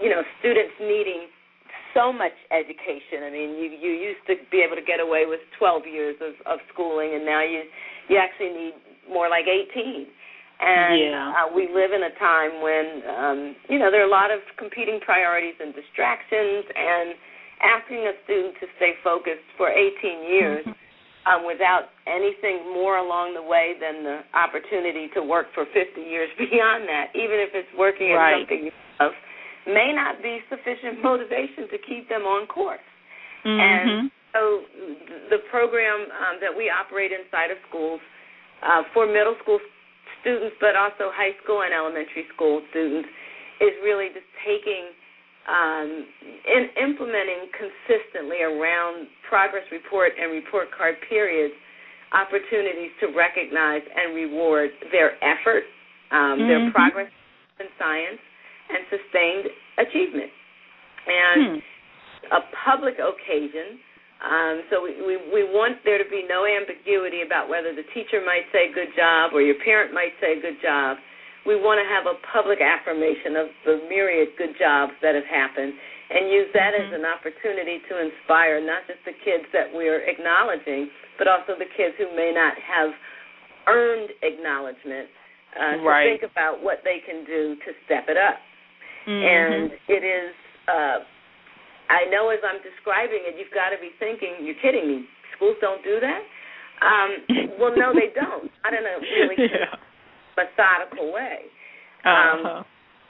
you 0.00 0.10
know 0.10 0.22
students 0.40 0.74
needing 0.80 1.28
so 1.96 2.12
much 2.12 2.36
education. 2.52 3.24
I 3.24 3.30
mean, 3.32 3.56
you 3.56 3.72
you 3.72 3.92
used 3.96 4.20
to 4.28 4.36
be 4.52 4.60
able 4.60 4.76
to 4.76 4.84
get 4.84 5.00
away 5.00 5.24
with 5.24 5.40
12 5.56 5.88
years 5.88 6.16
of 6.20 6.36
of 6.44 6.60
schooling, 6.68 7.16
and 7.16 7.24
now 7.24 7.40
you 7.40 7.64
you 8.12 8.20
actually 8.20 8.52
need 8.52 8.74
more 9.08 9.32
like 9.32 9.48
18. 9.48 10.04
And 10.56 10.96
yeah. 10.96 11.32
uh, 11.36 11.52
we 11.52 11.68
live 11.68 11.92
in 11.92 12.00
a 12.04 12.12
time 12.16 12.60
when 12.60 12.84
um, 13.08 13.38
you 13.68 13.80
know 13.80 13.90
there 13.90 14.04
are 14.04 14.08
a 14.08 14.12
lot 14.12 14.30
of 14.30 14.40
competing 14.60 15.00
priorities 15.00 15.56
and 15.60 15.72
distractions, 15.72 16.64
and 16.76 17.16
asking 17.60 18.04
a 18.08 18.14
student 18.24 18.54
to 18.60 18.66
stay 18.76 18.92
focused 19.04 19.44
for 19.56 19.72
18 19.72 20.28
years 20.28 20.64
mm-hmm. 20.64 21.28
um, 21.28 21.46
without 21.48 21.92
anything 22.04 22.64
more 22.72 23.00
along 23.00 23.32
the 23.32 23.42
way 23.42 23.76
than 23.80 24.04
the 24.04 24.20
opportunity 24.36 25.08
to 25.16 25.24
work 25.24 25.48
for 25.54 25.64
50 25.72 26.00
years 26.00 26.28
beyond 26.40 26.88
that, 26.88 27.12
even 27.16 27.40
if 27.40 27.52
it's 27.56 27.72
working 27.76 28.12
at 28.12 28.20
right. 28.20 28.40
something 28.44 28.68
you 28.68 28.72
love, 29.00 29.12
may 29.66 29.92
not 29.92 30.22
be 30.22 30.40
sufficient 30.48 31.02
motivation 31.06 31.68
to 31.70 31.78
keep 31.82 32.08
them 32.08 32.22
on 32.22 32.46
course. 32.46 32.82
Mm-hmm. 33.44 33.60
And 33.60 34.10
so 34.32 34.40
the 35.30 35.40
program 35.50 36.08
um, 36.10 36.34
that 36.40 36.50
we 36.50 36.70
operate 36.70 37.12
inside 37.12 37.50
of 37.50 37.58
schools 37.68 38.00
uh, 38.62 38.82
for 38.94 39.06
middle 39.06 39.36
school 39.42 39.58
students, 40.20 40.56
but 40.58 40.74
also 40.74 41.14
high 41.14 41.36
school 41.44 41.62
and 41.62 41.72
elementary 41.72 42.26
school 42.34 42.62
students, 42.70 43.08
is 43.60 43.72
really 43.82 44.08
just 44.12 44.26
taking– 44.44 44.92
um, 45.46 46.06
in 46.26 46.62
implementing 46.82 47.46
consistently 47.54 48.42
around 48.42 49.06
progress 49.28 49.62
report 49.70 50.12
and 50.18 50.30
report 50.30 50.68
card 50.74 50.96
periods 51.08 51.54
opportunities 52.10 52.90
to 53.00 53.14
recognize 53.14 53.82
and 53.82 54.14
reward 54.14 54.70
their 54.90 55.14
effort, 55.22 55.62
um, 56.10 56.38
mm-hmm. 56.38 56.48
their 56.48 56.70
progress 56.70 57.10
in 57.58 57.66
science, 57.78 58.18
and 58.70 58.82
sustained 58.90 59.46
achievement. 59.78 60.30
And 61.06 61.40
hmm. 61.40 62.34
a 62.34 62.40
public 62.66 62.98
occasion. 62.98 63.78
Um, 64.16 64.64
so 64.72 64.80
we, 64.80 64.96
we, 65.04 65.14
we 65.28 65.42
want 65.44 65.84
there 65.84 66.00
to 66.00 66.08
be 66.08 66.24
no 66.24 66.48
ambiguity 66.48 67.20
about 67.20 67.52
whether 67.52 67.76
the 67.76 67.84
teacher 67.92 68.24
might 68.24 68.48
say 68.50 68.72
good 68.72 68.90
job 68.96 69.36
or 69.36 69.44
your 69.44 69.60
parent 69.60 69.92
might 69.92 70.16
say 70.18 70.40
good 70.40 70.56
job 70.64 70.96
we 71.46 71.54
want 71.54 71.78
to 71.78 71.86
have 71.86 72.10
a 72.10 72.18
public 72.34 72.58
affirmation 72.58 73.38
of 73.38 73.46
the 73.62 73.86
myriad 73.86 74.34
good 74.34 74.58
jobs 74.58 74.92
that 75.00 75.14
have 75.14 75.26
happened 75.30 75.72
and 76.10 76.26
use 76.30 76.50
that 76.52 76.74
mm-hmm. 76.74 76.90
as 76.90 76.98
an 76.98 77.06
opportunity 77.06 77.78
to 77.86 77.94
inspire 78.02 78.58
not 78.58 78.82
just 78.90 78.98
the 79.06 79.14
kids 79.22 79.46
that 79.54 79.70
we're 79.70 80.02
acknowledging, 80.06 80.90
but 81.18 81.30
also 81.30 81.54
the 81.54 81.70
kids 81.78 81.94
who 81.98 82.10
may 82.14 82.34
not 82.34 82.58
have 82.58 82.90
earned 83.70 84.10
acknowledgement 84.22 85.10
uh, 85.54 85.82
right. 85.82 86.18
to 86.18 86.18
think 86.18 86.26
about 86.30 86.62
what 86.62 86.82
they 86.82 86.98
can 87.02 87.24
do 87.24 87.54
to 87.62 87.70
step 87.86 88.06
it 88.10 88.18
up. 88.18 88.42
Mm-hmm. 89.06 89.22
And 89.22 89.70
it 89.86 90.02
is, 90.02 90.34
uh, 90.66 90.98
I 91.88 92.10
know 92.10 92.30
as 92.34 92.42
I'm 92.42 92.58
describing 92.62 93.22
it, 93.22 93.38
you've 93.38 93.54
got 93.54 93.70
to 93.70 93.78
be 93.78 93.94
thinking, 94.02 94.42
you're 94.42 94.58
kidding 94.58 94.86
me, 94.90 95.06
schools 95.34 95.56
don't 95.62 95.82
do 95.86 96.02
that? 96.02 96.22
Um, 96.82 97.10
well, 97.58 97.72
no, 97.72 97.94
they 97.94 98.12
don't. 98.12 98.50
Not 98.66 98.74
in 98.74 98.84
a 98.84 98.98
really 99.00 99.38
yeah 99.54 99.78
methodical 100.36 101.10
way. 101.12 101.48
Uh-huh. 102.04 102.62
Um, 102.62 102.64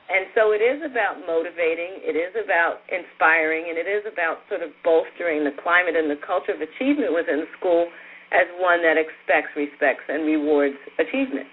and 0.07 0.31
so 0.39 0.55
it 0.55 0.63
is 0.63 0.87
about 0.87 1.27
motivating, 1.27 1.99
it 2.07 2.15
is 2.15 2.31
about 2.39 2.87
inspiring, 2.87 3.67
and 3.67 3.75
it 3.75 3.91
is 3.91 4.07
about 4.07 4.47
sort 4.47 4.63
of 4.63 4.71
bolstering 4.87 5.43
the 5.43 5.51
climate 5.59 5.99
and 5.99 6.07
the 6.07 6.21
culture 6.23 6.55
of 6.55 6.63
achievement 6.63 7.11
within 7.11 7.43
the 7.43 7.51
school 7.59 7.91
as 8.31 8.47
one 8.63 8.87
that 8.87 8.95
expects, 8.95 9.51
respects, 9.59 10.07
and 10.07 10.23
rewards 10.23 10.79
achievement. 11.03 11.51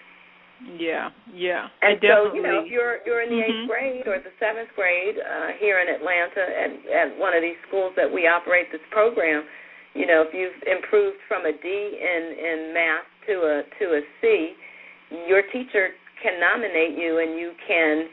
Yeah, 0.80 1.12
yeah. 1.34 1.68
And 1.82 2.00
so 2.00 2.34
you 2.34 2.42
know, 2.42 2.64
if 2.64 2.72
you're 2.72 3.04
you're 3.06 3.22
in 3.22 3.30
the 3.30 3.44
mm-hmm. 3.44 3.64
eighth 3.64 3.70
grade 3.70 4.08
or 4.08 4.18
the 4.24 4.34
seventh 4.40 4.70
grade 4.76 5.20
uh, 5.20 5.60
here 5.60 5.84
in 5.84 5.92
Atlanta 5.92 6.44
at 6.44 6.72
at 6.88 7.10
one 7.20 7.36
of 7.36 7.42
these 7.44 7.60
schools 7.68 7.94
that 7.96 8.08
we 8.08 8.28
operate 8.28 8.72
this 8.72 8.84
program, 8.92 9.44
you 9.94 10.08
know, 10.08 10.24
if 10.24 10.34
you've 10.34 10.56
improved 10.64 11.18
from 11.28 11.46
a 11.46 11.52
D 11.52 11.68
in 11.68 12.24
in 12.40 12.74
math 12.74 13.08
to 13.28 13.34
a 13.44 13.56
to 13.80 13.86
a 14.00 14.02
C, 14.22 14.56
your 15.28 15.44
teacher 15.52 16.00
can 16.22 16.40
nominate 16.40 16.98
you 16.98 17.20
and 17.20 17.36
you 17.36 17.52
can 17.68 18.08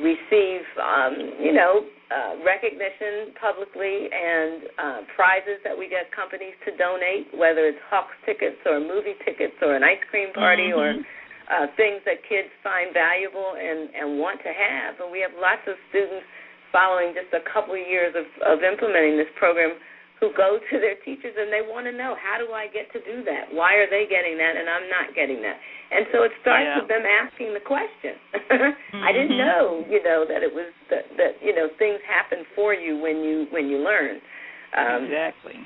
receive 0.00 0.64
um, 0.80 1.12
you 1.36 1.52
know 1.52 1.84
uh, 2.10 2.42
recognition 2.42 3.36
publicly 3.38 4.08
and 4.10 4.66
uh, 4.78 4.98
prizes 5.14 5.60
that 5.62 5.76
we 5.76 5.86
get 5.86 6.10
companies 6.10 6.54
to 6.64 6.74
donate, 6.74 7.30
whether 7.36 7.68
it's 7.70 7.78
Hawks 7.86 8.16
tickets 8.26 8.58
or 8.66 8.80
movie 8.80 9.14
tickets 9.24 9.54
or 9.62 9.76
an 9.76 9.84
ice 9.84 10.02
cream 10.10 10.32
party 10.32 10.74
mm-hmm. 10.74 10.80
or 10.80 11.19
uh, 11.50 11.66
things 11.74 11.98
that 12.06 12.22
kids 12.30 12.48
find 12.62 12.94
valuable 12.94 13.58
and, 13.58 13.90
and 13.90 14.22
want 14.22 14.38
to 14.46 14.52
have. 14.54 15.02
And 15.02 15.10
we 15.10 15.18
have 15.20 15.34
lots 15.34 15.66
of 15.66 15.74
students 15.90 16.22
following 16.70 17.10
just 17.10 17.34
a 17.34 17.42
couple 17.50 17.74
of 17.74 17.82
years 17.82 18.14
of, 18.14 18.26
of 18.46 18.62
implementing 18.62 19.18
this 19.18 19.30
program 19.34 19.74
who 20.22 20.30
go 20.36 20.62
to 20.70 20.74
their 20.78 20.94
teachers 21.02 21.34
and 21.34 21.50
they 21.50 21.64
want 21.64 21.90
to 21.90 21.94
know 21.96 22.14
how 22.14 22.38
do 22.38 22.54
I 22.54 22.70
get 22.70 22.86
to 22.94 23.00
do 23.02 23.26
that? 23.26 23.50
Why 23.50 23.74
are 23.82 23.90
they 23.90 24.06
getting 24.06 24.38
that 24.38 24.54
and 24.54 24.70
I'm 24.70 24.86
not 24.86 25.10
getting 25.18 25.42
that? 25.42 25.58
And 25.90 26.06
so 26.14 26.22
it 26.22 26.30
starts 26.38 26.70
yeah. 26.70 26.78
with 26.78 26.86
them 26.86 27.02
asking 27.02 27.50
the 27.50 27.64
question. 27.64 28.14
mm-hmm. 28.30 29.02
I 29.06 29.10
didn't 29.10 29.34
know, 29.34 29.82
you 29.90 29.98
know, 30.06 30.22
that 30.30 30.46
it 30.46 30.52
was 30.54 30.70
that, 30.92 31.10
that 31.18 31.42
you 31.42 31.50
know 31.50 31.66
things 31.82 31.98
happen 32.06 32.46
for 32.54 32.78
you 32.78 33.00
when 33.02 33.26
you 33.26 33.50
when 33.50 33.66
you 33.66 33.82
learn. 33.82 34.22
Um, 34.70 35.10
exactly. 35.10 35.58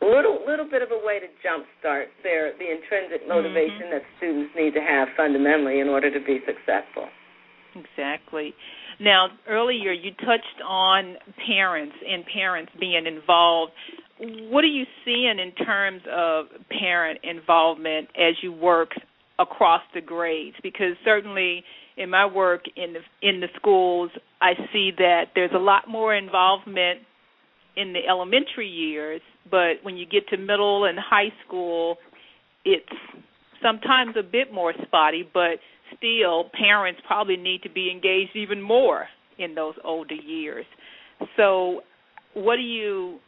Little 0.00 0.40
little 0.46 0.68
bit 0.68 0.82
of 0.82 0.90
a 0.92 1.00
way 1.04 1.18
to 1.18 1.26
jumpstart 1.42 2.06
their 2.22 2.52
the 2.58 2.70
intrinsic 2.70 3.26
motivation 3.26 3.90
mm-hmm. 3.90 3.98
that 3.98 4.02
students 4.16 4.52
need 4.56 4.72
to 4.74 4.80
have 4.80 5.08
fundamentally 5.16 5.80
in 5.80 5.88
order 5.88 6.10
to 6.10 6.24
be 6.24 6.38
successful. 6.46 7.08
Exactly. 7.74 8.54
Now, 9.00 9.28
earlier 9.48 9.92
you 9.92 10.12
touched 10.12 10.62
on 10.66 11.16
parents 11.46 11.94
and 12.08 12.24
parents 12.32 12.72
being 12.78 13.06
involved. 13.06 13.72
What 14.20 14.64
are 14.64 14.68
you 14.68 14.84
seeing 15.04 15.38
in 15.38 15.52
terms 15.64 16.02
of 16.10 16.46
parent 16.70 17.20
involvement 17.22 18.08
as 18.16 18.34
you 18.42 18.52
work 18.52 18.90
across 19.38 19.82
the 19.94 20.00
grades? 20.00 20.56
Because 20.62 20.96
certainly 21.04 21.62
in 21.96 22.10
my 22.10 22.26
work 22.26 22.62
in 22.76 22.94
the 22.94 23.28
in 23.28 23.40
the 23.40 23.48
schools, 23.56 24.10
I 24.40 24.54
see 24.72 24.92
that 24.98 25.26
there's 25.34 25.52
a 25.54 25.58
lot 25.58 25.88
more 25.88 26.14
involvement 26.14 27.00
in 27.78 27.92
the 27.92 28.00
elementary 28.08 28.68
years, 28.68 29.20
but 29.48 29.74
when 29.82 29.96
you 29.96 30.04
get 30.04 30.28
to 30.28 30.36
middle 30.36 30.84
and 30.84 30.98
high 30.98 31.32
school, 31.46 31.96
it's 32.64 32.84
sometimes 33.62 34.16
a 34.18 34.22
bit 34.22 34.52
more 34.52 34.74
spotty, 34.84 35.28
but 35.32 35.58
still 35.96 36.50
parents 36.58 37.00
probably 37.06 37.36
need 37.36 37.62
to 37.62 37.70
be 37.70 37.90
engaged 37.90 38.34
even 38.34 38.60
more 38.60 39.06
in 39.38 39.54
those 39.54 39.74
older 39.84 40.14
years. 40.14 40.66
So, 41.36 41.82
what 42.34 42.56
do 42.56 42.62
you 42.62 43.18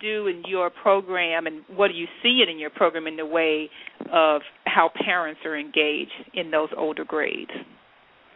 do 0.00 0.26
in 0.26 0.42
your 0.46 0.70
program, 0.70 1.46
and 1.46 1.62
what 1.74 1.88
do 1.88 1.94
you 1.94 2.06
see 2.22 2.42
it 2.42 2.50
in 2.50 2.58
your 2.58 2.70
program 2.70 3.06
in 3.06 3.16
the 3.16 3.26
way 3.26 3.70
of 4.12 4.42
how 4.64 4.90
parents 5.04 5.40
are 5.44 5.58
engaged 5.58 6.12
in 6.34 6.50
those 6.50 6.68
older 6.76 7.04
grades? 7.04 7.50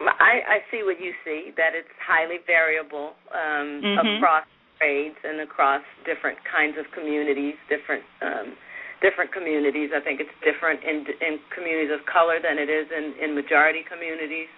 I, 0.01 0.41
I 0.41 0.57
see 0.71 0.81
what 0.83 0.99
you 0.99 1.13
see 1.23 1.51
that 1.57 1.71
it's 1.75 1.87
highly 2.01 2.37
variable 2.47 3.13
um, 3.33 3.81
mm-hmm. 3.83 4.17
across 4.17 4.45
grades 4.81 5.21
and 5.21 5.45
across 5.45 5.85
different 6.09 6.41
kinds 6.49 6.73
of 6.81 6.89
communities, 6.89 7.53
different 7.69 8.01
um, 8.25 8.57
different 9.05 9.29
communities. 9.29 9.93
I 9.93 10.01
think 10.01 10.17
it's 10.17 10.33
different 10.41 10.81
in 10.81 11.05
in 11.21 11.37
communities 11.53 11.93
of 11.93 12.01
color 12.09 12.41
than 12.41 12.57
it 12.57 12.69
is 12.69 12.89
in 12.89 13.13
in 13.21 13.37
majority 13.37 13.85
communities. 13.85 14.49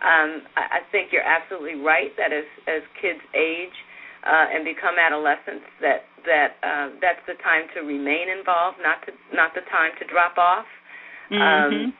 Um, 0.00 0.48
I, 0.56 0.80
I 0.80 0.88
think 0.88 1.12
you're 1.12 1.24
absolutely 1.28 1.76
right 1.84 2.16
that 2.16 2.32
as 2.32 2.48
as 2.64 2.80
kids 2.96 3.20
age 3.36 3.76
uh, 4.24 4.56
and 4.56 4.64
become 4.64 4.96
adolescents, 4.96 5.68
that 5.84 6.08
that 6.24 6.56
uh, 6.64 6.96
that's 7.04 7.20
the 7.28 7.36
time 7.44 7.68
to 7.76 7.84
remain 7.84 8.32
involved, 8.32 8.80
not 8.80 9.04
to 9.04 9.12
not 9.36 9.52
the 9.52 9.64
time 9.68 9.92
to 10.00 10.04
drop 10.08 10.40
off. 10.40 10.68
Mm-hmm. 11.28 11.44
Um, 11.44 11.94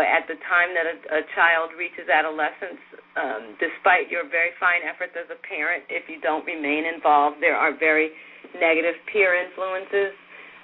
at 0.00 0.24
the 0.24 0.40
time 0.48 0.72
that 0.72 0.88
a, 0.88 0.96
a 1.20 1.22
child 1.36 1.76
reaches 1.76 2.08
adolescence, 2.08 2.80
um, 3.20 3.42
despite 3.60 4.08
your 4.08 4.24
very 4.24 4.56
fine 4.56 4.80
efforts 4.88 5.12
as 5.12 5.28
a 5.28 5.36
parent, 5.44 5.84
if 5.92 6.08
you 6.08 6.16
don't 6.24 6.48
remain 6.48 6.88
involved, 6.88 7.44
there 7.44 7.56
are 7.56 7.76
very 7.76 8.08
negative 8.56 8.96
peer 9.12 9.36
influences 9.36 10.16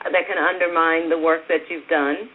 that 0.09 0.25
can 0.25 0.41
undermine 0.41 1.13
the 1.13 1.19
work 1.19 1.45
that 1.53 1.61
you've 1.69 1.87
done. 1.93 2.31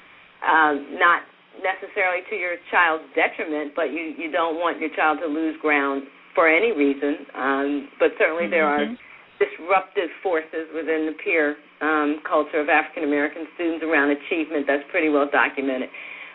Um, 0.46 1.00
not 1.00 1.26
necessarily 1.62 2.22
to 2.30 2.36
your 2.36 2.62
child's 2.70 3.06
detriment, 3.16 3.74
but 3.74 3.90
you 3.94 4.14
you 4.18 4.30
don't 4.32 4.58
want 4.58 4.80
your 4.80 4.90
child 4.96 5.20
to 5.22 5.28
lose 5.28 5.56
ground 5.62 6.04
for 6.36 6.50
any 6.50 6.72
reason. 6.74 7.26
Um, 7.34 7.90
but 8.00 8.12
certainly 8.18 8.50
mm-hmm. 8.50 8.58
there 8.58 8.68
are 8.68 8.86
mm-hmm. 8.86 8.98
disruptive 9.40 10.10
forces 10.22 10.70
within 10.74 11.10
the 11.10 11.16
peer 11.24 11.56
um, 11.82 12.22
culture 12.28 12.60
of 12.60 12.70
African 12.70 13.04
American 13.04 13.48
students 13.56 13.84
around 13.86 14.12
achievement 14.12 14.66
that's 14.68 14.84
pretty 14.92 15.10
well 15.10 15.30
documented. 15.32 15.90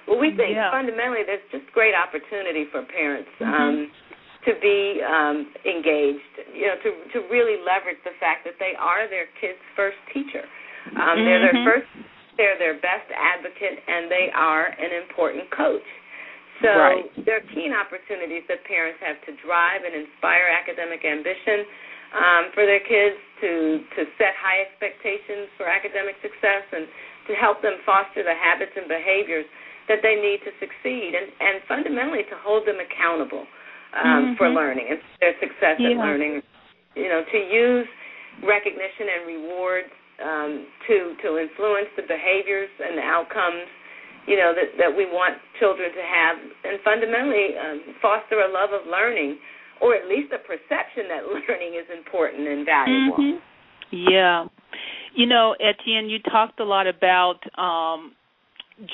Well, 0.08 0.16
we 0.16 0.32
think 0.32 0.56
yeah. 0.56 0.72
fundamentally 0.72 1.20
there's 1.28 1.44
just 1.52 1.68
great 1.76 1.92
opportunity 1.92 2.64
for 2.72 2.80
parents 2.88 3.28
mm-hmm. 3.36 3.52
um, 3.52 3.76
to 4.48 4.56
be 4.56 5.04
um, 5.04 5.52
engaged. 5.68 6.32
You 6.56 6.72
know, 6.72 6.76
to 6.80 6.90
to 7.12 7.18
really 7.28 7.60
leverage 7.60 8.00
the 8.08 8.16
fact 8.16 8.48
that 8.48 8.56
they 8.56 8.72
are 8.80 9.04
their 9.12 9.28
kids' 9.36 9.60
first 9.76 10.00
teacher. 10.16 10.48
Um, 10.96 10.96
mm-hmm. 10.96 11.28
They're 11.28 11.44
their 11.44 11.58
mm-hmm. 11.60 11.68
first, 11.68 11.90
they're 12.40 12.56
their 12.56 12.80
best 12.80 13.04
advocate, 13.12 13.84
and 13.84 14.08
they 14.08 14.32
are 14.32 14.72
an 14.72 14.96
important 14.96 15.52
coach. 15.52 15.84
So 16.64 16.72
right. 16.72 17.06
there 17.22 17.38
are 17.38 17.46
keen 17.54 17.70
opportunities 17.70 18.42
that 18.50 18.64
parents 18.66 18.98
have 19.04 19.20
to 19.28 19.36
drive 19.44 19.86
and 19.86 19.94
inspire 19.94 20.50
academic 20.50 21.04
ambition 21.06 21.62
um, 22.16 22.42
for 22.56 22.64
their 22.64 22.80
kids, 22.80 23.20
to 23.44 23.84
to 23.94 24.00
set 24.16 24.32
high 24.40 24.64
expectations 24.64 25.52
for 25.60 25.68
academic 25.68 26.16
success, 26.24 26.64
and 26.72 26.88
to 27.28 27.36
help 27.36 27.60
them 27.60 27.76
foster 27.84 28.24
the 28.24 28.32
habits 28.32 28.72
and 28.72 28.88
behaviors 28.88 29.44
that 29.88 30.04
they 30.04 30.16
need 30.16 30.44
to 30.44 30.52
succeed, 30.60 31.16
and 31.16 31.28
and 31.40 31.64
fundamentally 31.66 32.24
to 32.28 32.36
hold 32.44 32.68
them 32.68 32.78
accountable 32.78 33.44
um, 33.96 34.04
mm-hmm. 34.04 34.32
for 34.36 34.48
learning 34.48 34.86
and 34.92 35.00
their 35.20 35.34
success 35.40 35.80
yeah. 35.80 35.96
at 35.96 35.96
learning. 35.96 36.40
You 36.96 37.08
know, 37.08 37.22
to 37.22 37.38
use 37.38 37.88
recognition 38.44 39.06
and 39.08 39.22
rewards 39.26 39.92
um, 40.22 40.52
to 40.86 40.96
to 41.22 41.28
influence 41.38 41.90
the 41.96 42.04
behaviors 42.04 42.70
and 42.80 42.98
the 42.98 43.06
outcomes, 43.06 43.66
you 44.26 44.36
know, 44.36 44.52
that 44.52 44.76
that 44.78 44.92
we 44.92 45.06
want 45.06 45.38
children 45.58 45.90
to 45.90 46.04
have, 46.04 46.36
and 46.64 46.76
fundamentally 46.84 47.56
um, 47.56 47.96
foster 48.02 48.40
a 48.44 48.50
love 48.50 48.70
of 48.74 48.86
learning, 48.86 49.38
or 49.80 49.94
at 49.94 50.08
least 50.08 50.32
a 50.34 50.40
perception 50.42 51.08
that 51.08 51.26
learning 51.34 51.78
is 51.78 51.86
important 51.88 52.46
and 52.46 52.66
valuable. 52.66 53.18
Mm-hmm. 53.18 53.40
Yeah, 53.88 54.44
you 55.14 55.26
know, 55.26 55.56
Etienne, 55.58 56.08
you 56.08 56.18
talked 56.20 56.60
a 56.60 56.64
lot 56.64 56.86
about 56.86 57.40
um, 57.56 58.12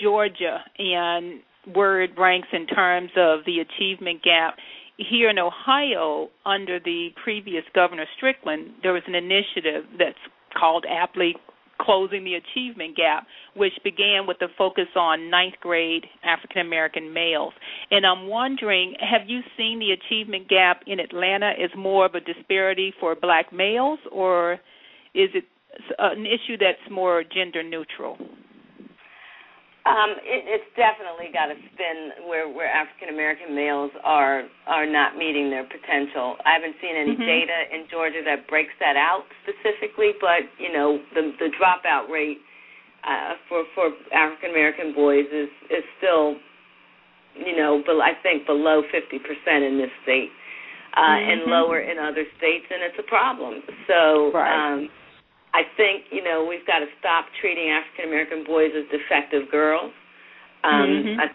Georgia 0.02 0.58
and 0.78 1.40
it 1.66 2.10
ranks 2.18 2.48
in 2.52 2.66
terms 2.66 3.10
of 3.16 3.40
the 3.46 3.60
achievement 3.60 4.22
gap 4.22 4.56
here 4.96 5.30
in 5.30 5.38
Ohio, 5.38 6.28
under 6.46 6.78
the 6.78 7.08
previous 7.22 7.64
Governor 7.74 8.06
Strickland, 8.16 8.74
there 8.82 8.92
was 8.92 9.02
an 9.06 9.14
initiative 9.14 9.84
that's 9.98 10.18
called 10.58 10.84
aptly 10.88 11.34
closing 11.80 12.22
the 12.22 12.34
achievement 12.34 12.96
gap, 12.96 13.26
which 13.56 13.72
began 13.82 14.26
with 14.28 14.36
a 14.40 14.46
focus 14.56 14.86
on 14.94 15.28
ninth 15.28 15.54
grade 15.60 16.04
African 16.24 16.60
American 16.60 17.12
males. 17.12 17.52
And 17.90 18.06
I'm 18.06 18.28
wondering, 18.28 18.94
have 19.00 19.28
you 19.28 19.40
seen 19.56 19.80
the 19.80 19.90
achievement 19.90 20.48
gap 20.48 20.82
in 20.86 21.00
Atlanta 21.00 21.50
as 21.62 21.70
more 21.76 22.06
of 22.06 22.14
a 22.14 22.20
disparity 22.20 22.94
for 23.00 23.16
black 23.16 23.52
males, 23.52 23.98
or 24.12 24.54
is 25.14 25.30
it 25.34 25.44
uh, 25.98 26.10
an 26.12 26.26
issue 26.26 26.56
that's 26.58 26.78
more 26.90 27.24
gender 27.24 27.64
neutral? 27.64 28.16
Um, 29.84 30.16
it, 30.24 30.48
it's 30.48 30.70
definitely 30.80 31.28
got 31.28 31.52
a 31.52 31.60
spin 31.68 32.24
where 32.24 32.48
where 32.48 32.72
African 32.72 33.12
American 33.12 33.52
males 33.52 33.92
are 34.00 34.48
are 34.64 34.88
not 34.88 35.20
meeting 35.20 35.52
their 35.52 35.68
potential. 35.68 36.40
I 36.48 36.56
haven't 36.56 36.80
seen 36.80 36.96
any 36.96 37.12
mm-hmm. 37.12 37.28
data 37.28 37.58
in 37.68 37.84
Georgia 37.92 38.24
that 38.24 38.48
breaks 38.48 38.72
that 38.80 38.96
out 38.96 39.28
specifically, 39.44 40.16
but 40.24 40.48
you 40.56 40.72
know 40.72 41.04
the 41.12 41.36
the 41.36 41.52
dropout 41.52 42.08
rate 42.08 42.40
uh, 43.04 43.36
for 43.44 43.68
for 43.76 43.92
African 44.16 44.56
American 44.56 44.96
boys 44.96 45.28
is 45.28 45.52
is 45.68 45.84
still 46.00 46.40
you 47.36 47.52
know 47.52 47.84
but 47.84 48.00
I 48.00 48.16
think 48.24 48.48
below 48.48 48.88
fifty 48.88 49.20
percent 49.20 49.68
in 49.68 49.76
this 49.76 49.92
state 50.00 50.32
uh, 50.96 51.00
mm-hmm. 51.12 51.28
and 51.28 51.40
lower 51.52 51.84
in 51.84 52.00
other 52.00 52.24
states, 52.40 52.64
and 52.72 52.80
it's 52.80 52.96
a 52.98 53.04
problem. 53.04 53.60
So. 53.84 54.32
Right. 54.32 54.48
Um, 54.48 54.88
I 55.54 55.62
think 55.78 56.10
you 56.10 56.22
know 56.26 56.42
we've 56.42 56.66
got 56.66 56.82
to 56.82 56.90
stop 56.98 57.30
treating 57.38 57.70
African 57.70 58.10
American 58.10 58.42
boys 58.42 58.74
as 58.74 58.90
defective 58.90 59.46
girls. 59.54 59.94
Um, 60.66 60.90
mm-hmm. 60.90 61.20
I 61.22 61.26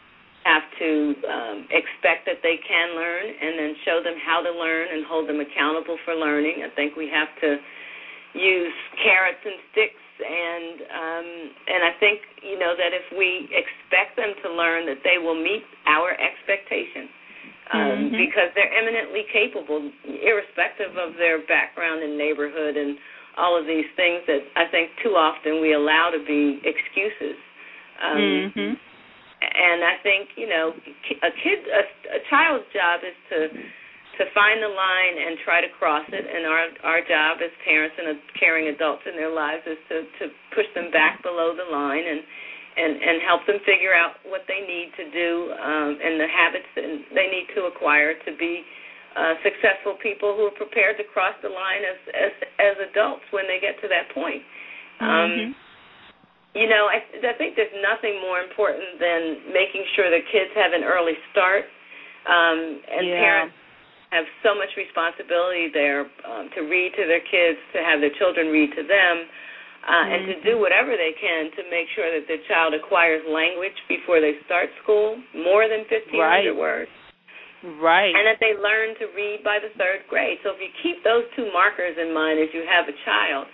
have 0.43 0.67
to 0.75 0.91
um, 1.23 1.57
expect 1.71 2.27
that 2.27 2.43
they 2.43 2.59
can 2.59 2.99
learn, 2.99 3.25
and 3.31 3.55
then 3.55 3.71
show 3.87 4.03
them 4.03 4.19
how 4.19 4.43
to 4.43 4.51
learn 4.51 4.91
and 4.91 5.07
hold 5.07 5.31
them 5.31 5.39
accountable 5.39 5.95
for 6.03 6.19
learning. 6.19 6.67
I 6.67 6.69
think 6.75 6.99
we 6.99 7.07
have 7.07 7.31
to 7.39 7.63
use 8.35 8.75
carrots 8.99 9.39
and 9.39 9.55
sticks, 9.71 10.05
and 10.19 10.75
um, 10.91 11.27
and 11.71 11.81
I 11.87 11.93
think 12.03 12.19
you 12.43 12.59
know 12.59 12.75
that 12.75 12.91
if 12.91 13.07
we 13.15 13.47
expect 13.55 14.19
them 14.19 14.35
to 14.43 14.47
learn, 14.51 14.83
that 14.91 14.99
they 15.07 15.15
will 15.15 15.39
meet 15.39 15.63
our 15.87 16.11
expectations. 16.19 17.07
Um, 17.69 18.09
mm-hmm. 18.09 18.17
Because 18.17 18.49
they're 18.57 18.73
eminently 18.73 19.29
capable, 19.29 19.93
irrespective 20.01 20.97
of 20.97 21.13
their 21.21 21.45
background 21.45 22.01
and 22.01 22.17
neighborhood 22.17 22.73
and 22.73 22.97
all 23.37 23.57
of 23.59 23.65
these 23.65 23.87
things 23.95 24.23
that 24.27 24.41
I 24.55 24.65
think 24.71 24.91
too 25.03 25.13
often 25.17 25.61
we 25.61 25.73
allow 25.73 26.09
to 26.09 26.21
be 26.25 26.61
excuses. 26.63 27.37
Um, 27.99 28.17
mm-hmm. 28.17 28.73
And 29.39 29.79
I 29.83 29.95
think 30.03 30.35
you 30.35 30.47
know, 30.47 30.73
a 30.75 31.31
kid, 31.43 31.59
a, 31.67 31.83
a 32.15 32.19
child's 32.29 32.67
job 32.73 33.01
is 33.03 33.15
to 33.31 33.39
to 34.19 34.27
find 34.35 34.59
the 34.59 34.67
line 34.67 35.15
and 35.15 35.39
try 35.47 35.63
to 35.63 35.71
cross 35.79 36.03
it, 36.11 36.25
and 36.27 36.43
our 36.43 36.65
our 36.83 37.01
job 37.07 37.39
as 37.39 37.51
parents 37.63 37.95
and 37.95 38.19
caring 38.35 38.67
adults 38.67 39.07
in 39.07 39.15
their 39.15 39.31
lives 39.31 39.63
is 39.63 39.79
to 39.87 40.03
to 40.19 40.25
push 40.51 40.67
them 40.75 40.91
back 40.91 41.23
below 41.23 41.55
the 41.55 41.67
line 41.71 42.03
and 42.03 42.19
and 42.75 42.93
and 42.99 43.15
help 43.23 43.47
them 43.47 43.59
figure 43.63 43.95
out 43.95 44.19
what 44.27 44.43
they 44.47 44.59
need 44.63 44.91
to 44.99 45.07
do 45.11 45.55
um, 45.55 45.95
and 46.03 46.19
the 46.19 46.27
habits 46.27 46.67
that 46.75 46.83
they 47.15 47.27
need 47.31 47.47
to 47.55 47.71
acquire 47.71 48.15
to 48.27 48.31
be 48.35 48.63
uh, 49.17 49.33
successful 49.41 49.97
people 50.01 50.37
who 50.37 50.45
are 50.45 50.57
prepared 50.57 50.97
to 51.01 51.05
cross 51.09 51.33
the 51.41 51.49
line 51.49 51.81
as 51.81 51.99
as 52.13 52.33
as 52.61 52.75
adults 52.91 53.25
when 53.33 53.49
they 53.49 53.57
get 53.57 53.79
to 53.81 53.87
that 53.89 54.13
point. 54.13 54.43
Um, 55.01 55.55
you 56.53 56.67
know, 56.67 56.89
I, 56.89 57.01
I 57.01 57.33
think 57.37 57.55
there's 57.55 57.73
nothing 57.79 58.19
more 58.21 58.41
important 58.41 58.97
than 58.99 59.53
making 59.53 59.85
sure 59.95 60.09
that 60.09 60.25
kids 60.33 60.49
have 60.57 60.73
an 60.73 60.83
early 60.83 61.13
start, 61.31 61.69
um, 62.25 62.81
and 62.89 63.05
yeah. 63.05 63.21
parents 63.21 63.55
have 64.09 64.25
so 64.41 64.57
much 64.57 64.73
responsibility 64.73 65.69
there 65.69 66.09
um, 66.25 66.49
to 66.57 66.65
read 66.65 66.97
to 66.97 67.05
their 67.05 67.21
kids, 67.21 67.61
to 67.77 67.79
have 67.85 68.01
their 68.01 68.13
children 68.17 68.49
read 68.49 68.73
to 68.73 68.81
them, 68.81 69.15
uh, 69.85 69.93
mm-hmm. 69.93 70.09
and 70.09 70.21
to 70.25 70.35
do 70.41 70.57
whatever 70.57 70.97
they 70.97 71.13
can 71.13 71.53
to 71.53 71.61
make 71.69 71.85
sure 71.93 72.09
that 72.09 72.25
their 72.25 72.41
child 72.49 72.73
acquires 72.73 73.21
language 73.29 73.77
before 73.85 74.17
they 74.17 74.41
start 74.49 74.73
school, 74.81 75.21
more 75.37 75.69
than 75.69 75.85
1,500 75.85 76.17
right. 76.17 76.49
words 76.49 76.89
Right. 77.59 78.15
And 78.15 78.23
that 78.23 78.39
they 78.39 78.55
learn 78.55 78.95
to 79.03 79.11
read 79.11 79.43
by 79.43 79.59
the 79.59 79.67
third 79.75 80.07
grade. 80.07 80.39
So 80.47 80.55
if 80.55 80.59
you 80.63 80.71
keep 80.79 81.03
those 81.03 81.27
two 81.35 81.51
markers 81.51 81.99
in 81.99 82.15
mind 82.15 82.39
as 82.39 82.47
you 82.55 82.63
have 82.63 82.87
a 82.87 82.95
child, 83.03 83.51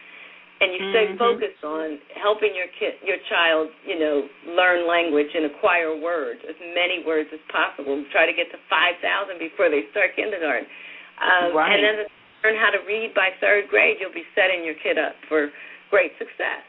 and 0.61 0.71
you 0.71 0.81
stay 0.95 1.05
mm-hmm. 1.11 1.19
focused 1.19 1.61
on 1.67 1.99
helping 2.15 2.55
your 2.55 2.71
kid, 2.79 2.95
your 3.03 3.19
child, 3.27 3.67
you 3.83 3.99
know, 3.99 4.23
learn 4.55 4.87
language 4.87 5.27
and 5.35 5.51
acquire 5.51 5.99
words, 5.99 6.39
as 6.47 6.55
many 6.71 7.03
words 7.03 7.27
as 7.35 7.43
possible. 7.51 7.99
Try 8.15 8.23
to 8.23 8.31
get 8.31 8.47
to 8.55 8.59
five 8.71 8.95
thousand 9.03 9.35
before 9.35 9.67
they 9.67 9.83
start 9.91 10.15
kindergarten, 10.15 10.63
um, 11.19 11.51
right. 11.51 11.75
and 11.75 11.83
then 11.83 11.97
learn 12.47 12.55
how 12.55 12.71
to 12.71 12.79
read 12.87 13.11
by 13.11 13.35
third 13.43 13.67
grade. 13.67 13.99
You'll 13.99 14.15
be 14.15 14.23
setting 14.31 14.63
your 14.63 14.79
kid 14.79 14.95
up 14.95 15.19
for 15.27 15.51
great 15.91 16.15
success. 16.15 16.63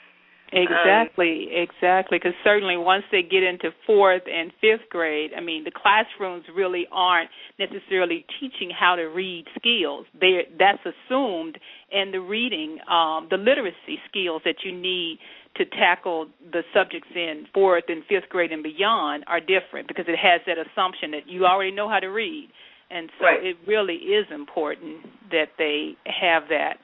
Exactly, 0.57 1.49
um, 1.53 1.69
exactly. 1.69 2.19
Because 2.19 2.35
certainly 2.43 2.77
once 2.77 3.05
they 3.13 3.23
get 3.23 3.43
into 3.43 3.71
fourth 3.87 4.23
and 4.27 4.51
fifth 4.61 4.89
grade, 4.91 5.33
I 5.37 5.41
mean, 5.41 5.65
the 5.65 5.71
classrooms 5.71 6.45
really 6.55 6.87
aren't 6.91 7.29
necessarily 7.59 8.25
teaching 8.41 8.71
how 8.71 8.97
to 8.97 9.03
read 9.03 9.45
skills. 9.59 10.07
They're, 10.19 10.45
that's 10.59 10.81
assumed, 10.81 11.59
and 11.93 12.13
the 12.13 12.21
reading, 12.21 12.79
um, 12.91 13.29
the 13.31 13.37
literacy 13.37 14.01
skills 14.09 14.43
that 14.45 14.57
you 14.65 14.73
need 14.73 15.19
to 15.57 15.65
tackle 15.65 16.27
the 16.53 16.63
subjects 16.75 17.09
in 17.15 17.47
fourth 17.53 17.85
and 17.89 18.03
fifth 18.09 18.29
grade 18.31 18.53
and 18.53 18.63
beyond 18.63 19.25
are 19.27 19.41
different 19.41 19.89
because 19.89 20.05
it 20.09 20.17
has 20.17 20.41
that 20.47 20.57
assumption 20.59 21.11
that 21.11 21.27
you 21.27 21.45
already 21.45 21.71
know 21.71 21.89
how 21.89 21.99
to 21.99 22.09
read, 22.09 22.49
and 22.91 23.11
so 23.19 23.27
right. 23.27 23.45
it 23.45 23.57
really 23.67 23.95
is 23.95 24.27
important 24.33 25.05
that 25.31 25.49
they 25.59 25.97
have 26.05 26.45
that 26.49 26.79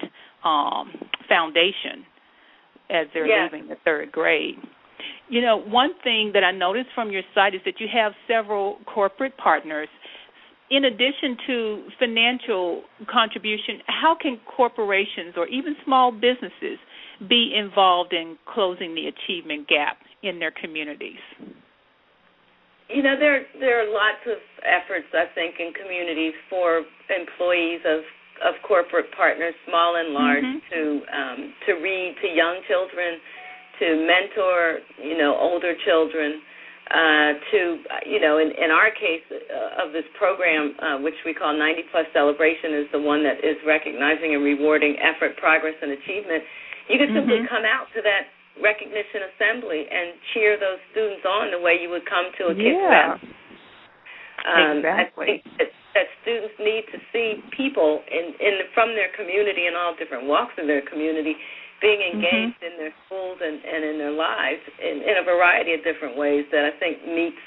um, 0.47 0.93
foundation 1.29 2.05
as 2.93 3.07
they're 3.15 3.27
yeah. 3.27 3.49
leaving 3.51 3.69
the 3.69 3.77
third 3.85 4.13
grade. 4.13 4.57
You 5.29 5.41
know, 5.41 5.57
one 5.57 5.91
thing 6.05 6.33
that 6.35 6.45
I 6.45 6.53
noticed 6.53 6.91
from 6.95 7.11
your 7.11 7.23
site 7.35 7.55
is 7.55 7.61
that 7.65 7.81
you 7.81 7.87
have 7.93 8.13
several 8.29 8.79
corporate 8.93 9.37
partners. 9.39 9.89
In 10.71 10.85
addition 10.85 11.37
to 11.47 11.83
financial 11.99 12.83
contribution, 13.11 13.81
how 13.87 14.17
can 14.21 14.39
corporations 14.57 15.35
or 15.37 15.47
even 15.49 15.75
small 15.85 16.13
businesses 16.13 16.79
be 17.29 17.55
involved 17.57 18.13
in 18.13 18.37
closing 18.53 18.95
the 18.95 19.09
achievement 19.09 19.69
gap 19.69 19.99
in 20.23 20.39
their 20.39 20.53
communities? 20.53 21.21
You 22.89 23.03
know, 23.03 23.17
there 23.19 23.47
there 23.59 23.81
are 23.81 23.89
lots 23.89 24.21
of 24.27 24.37
efforts 24.65 25.09
I 25.15 25.33
think 25.35 25.57
in 25.59 25.73
communities 25.73 26.35
for 26.51 26.83
employees 27.09 27.81
of 27.87 28.05
of 28.41 28.55
corporate 28.67 29.13
partners, 29.13 29.55
small 29.69 29.97
and 29.97 30.11
large, 30.15 30.45
mm-hmm. 30.45 30.67
to 30.73 30.81
um, 31.13 31.39
to 31.67 31.73
read 31.79 32.17
to 32.23 32.29
young 32.29 32.61
children, 32.67 33.21
to 33.79 33.87
mentor 34.07 34.81
you 34.99 35.17
know 35.19 35.37
older 35.37 35.75
children, 35.85 36.41
uh, 36.91 37.31
to 37.53 37.61
you 38.09 38.21
know 38.21 38.39
in 38.39 38.51
in 38.57 38.71
our 38.73 38.91
case 38.91 39.25
uh, 39.31 39.85
of 39.85 39.93
this 39.93 40.07
program, 40.19 40.75
uh, 40.81 40.99
which 40.99 41.19
we 41.25 41.35
call 41.35 41.53
90 41.53 41.93
Plus 41.93 42.07
Celebration, 42.13 42.75
is 42.83 42.87
the 42.93 43.03
one 43.03 43.23
that 43.23 43.45
is 43.45 43.57
recognizing 43.67 44.35
and 44.35 44.43
rewarding 44.43 44.97
effort, 44.99 45.37
progress, 45.37 45.75
and 45.83 45.93
achievement. 45.93 46.43
You 46.91 46.99
could 46.99 47.15
simply 47.15 47.45
mm-hmm. 47.45 47.53
come 47.53 47.65
out 47.65 47.87
to 47.95 48.03
that 48.03 48.33
recognition 48.61 49.33
assembly 49.33 49.87
and 49.89 50.19
cheer 50.35 50.61
those 50.61 50.83
students 50.93 51.25
on 51.25 51.55
the 51.55 51.61
way 51.63 51.79
you 51.81 51.89
would 51.89 52.05
come 52.05 52.29
to 52.37 52.53
a 52.53 52.55
yeah. 52.59 53.17
kickback. 53.17 53.42
Um, 54.43 54.83
exactly. 54.83 55.43
I 55.45 55.71
think 55.71 55.71
that 55.95 56.07
students 56.23 56.57
need 56.59 56.85
to 56.91 56.99
see 57.13 57.39
people 57.55 58.03
in, 58.11 58.35
in 58.41 58.67
from 58.75 58.97
their 58.97 59.13
community 59.15 59.67
in 59.69 59.75
all 59.77 59.95
different 59.95 60.27
walks 60.27 60.57
of 60.59 60.67
their 60.67 60.83
community 60.83 61.37
being 61.83 62.01
mm-hmm. 62.01 62.19
engaged 62.19 62.59
mm-hmm. 62.59 62.71
in 62.71 62.75
their 62.79 62.95
schools 63.07 63.39
and, 63.43 63.59
and 63.63 63.83
in 63.85 63.97
their 63.99 64.15
lives 64.15 64.63
in, 64.81 65.03
in 65.03 65.15
a 65.21 65.25
variety 65.27 65.75
of 65.75 65.85
different 65.85 66.17
ways 66.17 66.47
that 66.51 66.65
I 66.65 66.73
think 66.79 67.07
meets 67.07 67.43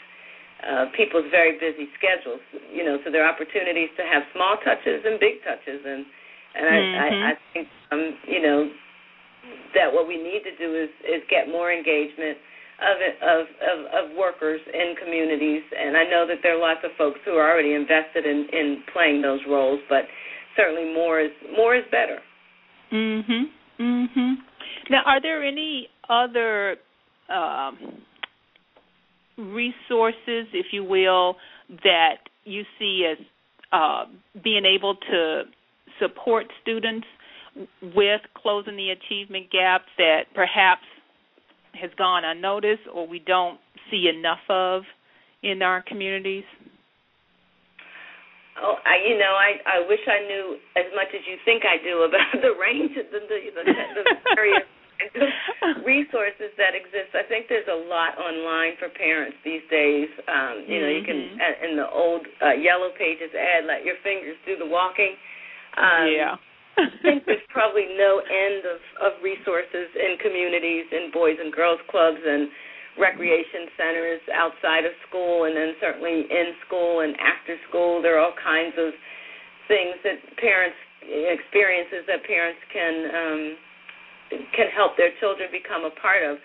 uh, 0.63 0.87
people's 0.95 1.27
very 1.31 1.59
busy 1.59 1.91
schedules. 1.99 2.43
You 2.71 2.83
know, 2.87 2.99
so 3.03 3.11
there 3.11 3.27
are 3.27 3.31
opportunities 3.31 3.91
to 3.99 4.03
have 4.07 4.23
small 4.31 4.55
touches 4.63 5.03
and 5.03 5.19
big 5.19 5.43
touches, 5.43 5.83
and 5.83 6.07
and 6.55 6.63
mm-hmm. 6.63 7.03
I, 7.03 7.07
I, 7.07 7.31
I 7.31 7.33
think 7.51 7.67
um, 7.91 8.15
you 8.27 8.39
know 8.39 8.71
that 9.75 9.91
what 9.91 10.07
we 10.07 10.15
need 10.15 10.47
to 10.47 10.55
do 10.55 10.71
is 10.75 10.91
is 11.03 11.23
get 11.27 11.51
more 11.51 11.71
engagement 11.71 12.39
of, 12.81 12.97
of 13.21 13.47
of 13.61 14.09
of 14.11 14.17
workers 14.17 14.61
in 14.73 14.95
communities, 15.01 15.63
and 15.77 15.95
I 15.95 16.03
know 16.03 16.25
that 16.27 16.37
there 16.43 16.57
are 16.57 16.59
lots 16.59 16.81
of 16.83 16.91
folks 16.97 17.19
who 17.25 17.31
are 17.31 17.49
already 17.49 17.73
invested 17.73 18.25
in 18.25 18.47
in 18.51 18.83
playing 18.91 19.21
those 19.21 19.39
roles, 19.47 19.79
but 19.89 20.03
certainly 20.55 20.93
more 20.93 21.19
is 21.19 21.31
more 21.55 21.75
is 21.75 21.85
better. 21.91 22.19
Mhm. 22.91 23.49
Mhm. 23.79 24.35
Now, 24.89 25.03
are 25.05 25.21
there 25.21 25.43
any 25.43 25.89
other 26.09 26.77
um, 27.29 28.03
resources, 29.37 30.47
if 30.53 30.67
you 30.71 30.83
will, 30.83 31.37
that 31.83 32.17
you 32.43 32.63
see 32.77 33.05
as 33.05 33.17
uh, 33.71 34.05
being 34.43 34.65
able 34.65 34.95
to 34.95 35.43
support 35.99 36.45
students 36.61 37.07
with 37.95 38.21
closing 38.35 38.75
the 38.75 38.91
achievement 38.91 39.49
gap 39.49 39.85
that 39.97 40.25
perhaps 40.33 40.83
has 41.79 41.91
gone 41.97 42.23
unnoticed 42.25 42.87
or 42.93 43.07
we 43.07 43.19
don't 43.19 43.59
see 43.91 44.09
enough 44.09 44.43
of 44.49 44.83
in 45.43 45.61
our 45.61 45.83
communities? 45.83 46.43
Oh, 48.55 48.79
I, 48.87 49.03
you 49.03 49.19
know, 49.19 49.35
I 49.35 49.59
I 49.67 49.77
wish 49.83 49.99
I 50.07 50.23
knew 50.23 50.55
as 50.79 50.87
much 50.95 51.11
as 51.11 51.21
you 51.27 51.35
think 51.43 51.63
I 51.67 51.75
do 51.83 52.07
about 52.07 52.31
the 52.45 52.55
range 52.55 52.95
of 52.95 53.11
the 53.11 53.19
the, 53.27 53.39
the, 53.51 53.63
the 53.67 54.03
various 54.31 54.63
resources 55.83 56.55
that 56.55 56.71
exist. 56.71 57.11
I 57.11 57.27
think 57.27 57.51
there's 57.51 57.67
a 57.67 57.81
lot 57.91 58.15
online 58.15 58.79
for 58.79 58.87
parents 58.87 59.35
these 59.43 59.63
days. 59.67 60.07
Um, 60.31 60.63
you 60.67 60.79
know, 60.79 60.87
you 60.87 61.03
can 61.03 61.35
mm-hmm. 61.35 61.67
in 61.67 61.75
the 61.75 61.87
old 61.91 62.23
uh, 62.39 62.55
yellow 62.55 62.95
pages 62.95 63.35
ad, 63.35 63.67
let 63.67 63.83
your 63.83 63.99
fingers 64.03 64.39
do 64.47 64.55
the 64.55 64.65
walking. 64.65 65.19
Um, 65.75 66.07
yeah. 66.07 66.35
I 66.79 66.91
think 67.01 67.23
there's 67.25 67.43
probably 67.49 67.87
no 67.95 68.19
end 68.19 68.67
of, 68.67 68.79
of 68.99 69.11
resources 69.23 69.87
in 69.95 70.19
communities, 70.19 70.85
in 70.91 71.09
boys 71.11 71.39
and 71.39 71.51
girls 71.53 71.79
clubs 71.87 72.19
and 72.19 72.51
recreation 72.99 73.67
centers 73.75 74.23
outside 74.31 74.83
of 74.83 74.91
school, 75.07 75.47
and 75.47 75.55
then 75.55 75.75
certainly 75.79 76.27
in 76.27 76.55
school 76.67 77.01
and 77.01 77.15
after 77.19 77.55
school. 77.67 78.01
There 78.01 78.19
are 78.19 78.23
all 78.23 78.35
kinds 78.39 78.75
of 78.79 78.91
things 79.67 79.95
that 80.03 80.19
parents 80.39 80.77
experiences 81.05 82.03
that 82.07 82.23
parents 82.25 82.59
can 82.71 82.95
um, 83.11 83.41
can 84.55 84.67
help 84.73 84.97
their 84.97 85.11
children 85.19 85.49
become 85.51 85.85
a 85.85 85.93
part 86.01 86.23
of. 86.23 86.37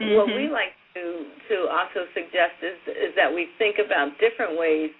Mm-hmm. 0.00 0.16
What 0.16 0.26
we 0.32 0.48
like 0.48 0.74
to 0.94 1.26
to 1.50 1.56
also 1.68 2.08
suggest 2.14 2.58
is 2.62 2.78
is 2.90 3.12
that 3.16 3.30
we 3.30 3.50
think 3.58 3.76
about 3.78 4.16
different 4.18 4.58
ways 4.58 4.90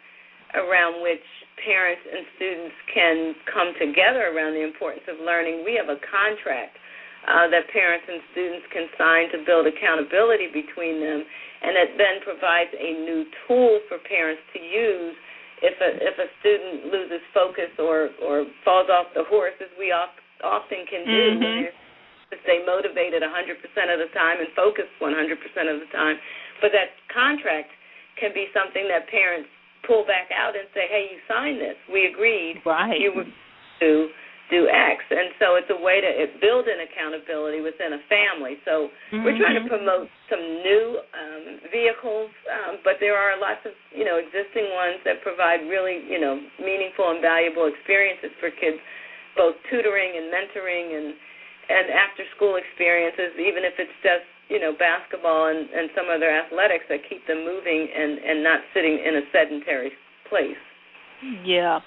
around 0.54 1.02
which 1.02 1.24
parents 1.62 2.02
and 2.02 2.24
students 2.36 2.76
can 2.92 3.16
come 3.52 3.70
together 3.76 4.32
around 4.32 4.56
the 4.56 4.64
importance 4.64 5.04
of 5.06 5.20
learning. 5.20 5.62
We 5.62 5.76
have 5.76 5.92
a 5.92 6.00
contract 6.00 6.74
uh, 7.28 7.52
that 7.52 7.68
parents 7.68 8.06
and 8.08 8.20
students 8.32 8.64
can 8.72 8.88
sign 8.96 9.28
to 9.36 9.44
build 9.44 9.68
accountability 9.68 10.48
between 10.48 11.04
them, 11.04 11.20
and 11.20 11.76
it 11.76 11.90
then 12.00 12.24
provides 12.24 12.72
a 12.72 12.90
new 13.04 13.28
tool 13.44 13.80
for 13.92 14.00
parents 14.08 14.40
to 14.56 14.60
use 14.60 15.14
if 15.60 15.76
a 15.76 15.90
if 16.00 16.16
a 16.16 16.28
student 16.40 16.88
loses 16.88 17.20
focus 17.36 17.68
or 17.76 18.08
or 18.24 18.48
falls 18.64 18.88
off 18.88 19.12
the 19.12 19.28
horse, 19.28 19.56
as 19.60 19.68
we 19.76 19.92
oft, 19.92 20.16
often 20.40 20.88
can 20.88 21.04
do. 21.04 21.24
Mm-hmm. 21.36 21.76
To 22.30 22.38
stay 22.46 22.62
motivated 22.62 23.26
100% 23.26 23.34
of 23.90 23.98
the 23.98 24.06
time 24.14 24.38
and 24.38 24.46
focused 24.54 24.94
100% 25.02 25.10
of 25.66 25.82
the 25.82 25.90
time, 25.90 26.14
but 26.62 26.70
that 26.70 26.94
contract 27.10 27.74
can 28.22 28.30
be 28.30 28.46
something 28.54 28.86
that 28.86 29.10
parents 29.10 29.50
pull 29.90 30.06
back 30.06 30.30
out 30.30 30.54
and 30.54 30.70
say, 30.70 30.86
"Hey, 30.86 31.10
you 31.10 31.18
signed 31.26 31.58
this. 31.58 31.74
We 31.90 32.06
agreed. 32.06 32.62
Right. 32.62 32.94
You 32.94 33.10
were 33.10 33.26
to 33.26 33.90
do 34.54 34.70
X." 34.70 35.02
And 35.10 35.34
so 35.42 35.58
it's 35.58 35.66
a 35.74 35.80
way 35.82 35.98
to 35.98 36.30
build 36.38 36.70
an 36.70 36.78
accountability 36.86 37.58
within 37.58 37.98
a 37.98 38.02
family. 38.06 38.62
So 38.62 38.94
mm-hmm. 39.10 39.26
we're 39.26 39.34
trying 39.34 39.58
to 39.58 39.66
promote 39.66 40.06
some 40.30 40.38
new 40.62 41.02
um, 41.10 41.44
vehicles, 41.74 42.30
um, 42.46 42.78
but 42.86 43.02
there 43.02 43.18
are 43.18 43.34
lots 43.34 43.66
of 43.66 43.74
you 43.90 44.06
know 44.06 44.22
existing 44.22 44.70
ones 44.78 45.02
that 45.02 45.26
provide 45.26 45.66
really 45.66 46.06
you 46.06 46.22
know 46.22 46.38
meaningful 46.62 47.10
and 47.10 47.18
valuable 47.18 47.66
experiences 47.66 48.30
for 48.38 48.54
kids, 48.54 48.78
both 49.34 49.58
tutoring 49.66 50.14
and 50.14 50.30
mentoring 50.30 50.86
and 50.94 51.18
and 51.70 51.90
after 51.90 52.22
school 52.38 52.58
experiences, 52.58 53.34
even 53.38 53.66
if 53.66 53.74
it's 53.78 53.98
just 54.06 54.26
you 54.50 54.58
know 54.58 54.74
basketball 54.76 55.48
and, 55.48 55.70
and 55.70 55.88
some 55.94 56.10
other 56.10 56.28
athletics 56.28 56.84
that 56.90 57.06
keep 57.08 57.26
them 57.26 57.46
moving 57.46 57.88
and 57.94 58.18
and 58.18 58.42
not 58.42 58.60
sitting 58.74 58.98
in 58.98 59.16
a 59.16 59.24
sedentary 59.32 59.92
place. 60.28 60.58
Yeah. 61.44 61.80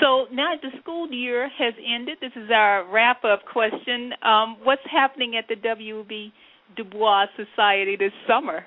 So 0.00 0.26
now 0.32 0.54
that 0.54 0.62
the 0.62 0.76
school 0.80 1.10
year 1.10 1.48
has 1.58 1.74
ended. 1.78 2.18
This 2.20 2.32
is 2.36 2.50
our 2.50 2.84
wrap 2.90 3.24
up 3.24 3.40
question. 3.50 4.12
Um, 4.22 4.56
what's 4.62 4.82
happening 4.90 5.36
at 5.36 5.46
the 5.48 5.56
W.B. 5.56 6.32
Du 6.76 6.84
Bois 6.84 7.26
Society 7.36 7.96
this 7.96 8.12
summer? 8.26 8.64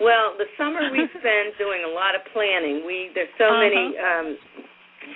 Well, 0.00 0.36
the 0.36 0.44
summer 0.60 0.92
we 0.92 1.08
spend 1.08 1.56
doing 1.58 1.84
a 1.88 1.92
lot 1.92 2.14
of 2.14 2.20
planning. 2.32 2.84
We 2.84 3.10
there's 3.14 3.32
so 3.40 3.48
uh-huh. 3.48 3.64
many 3.64 3.84
um, 3.96 4.28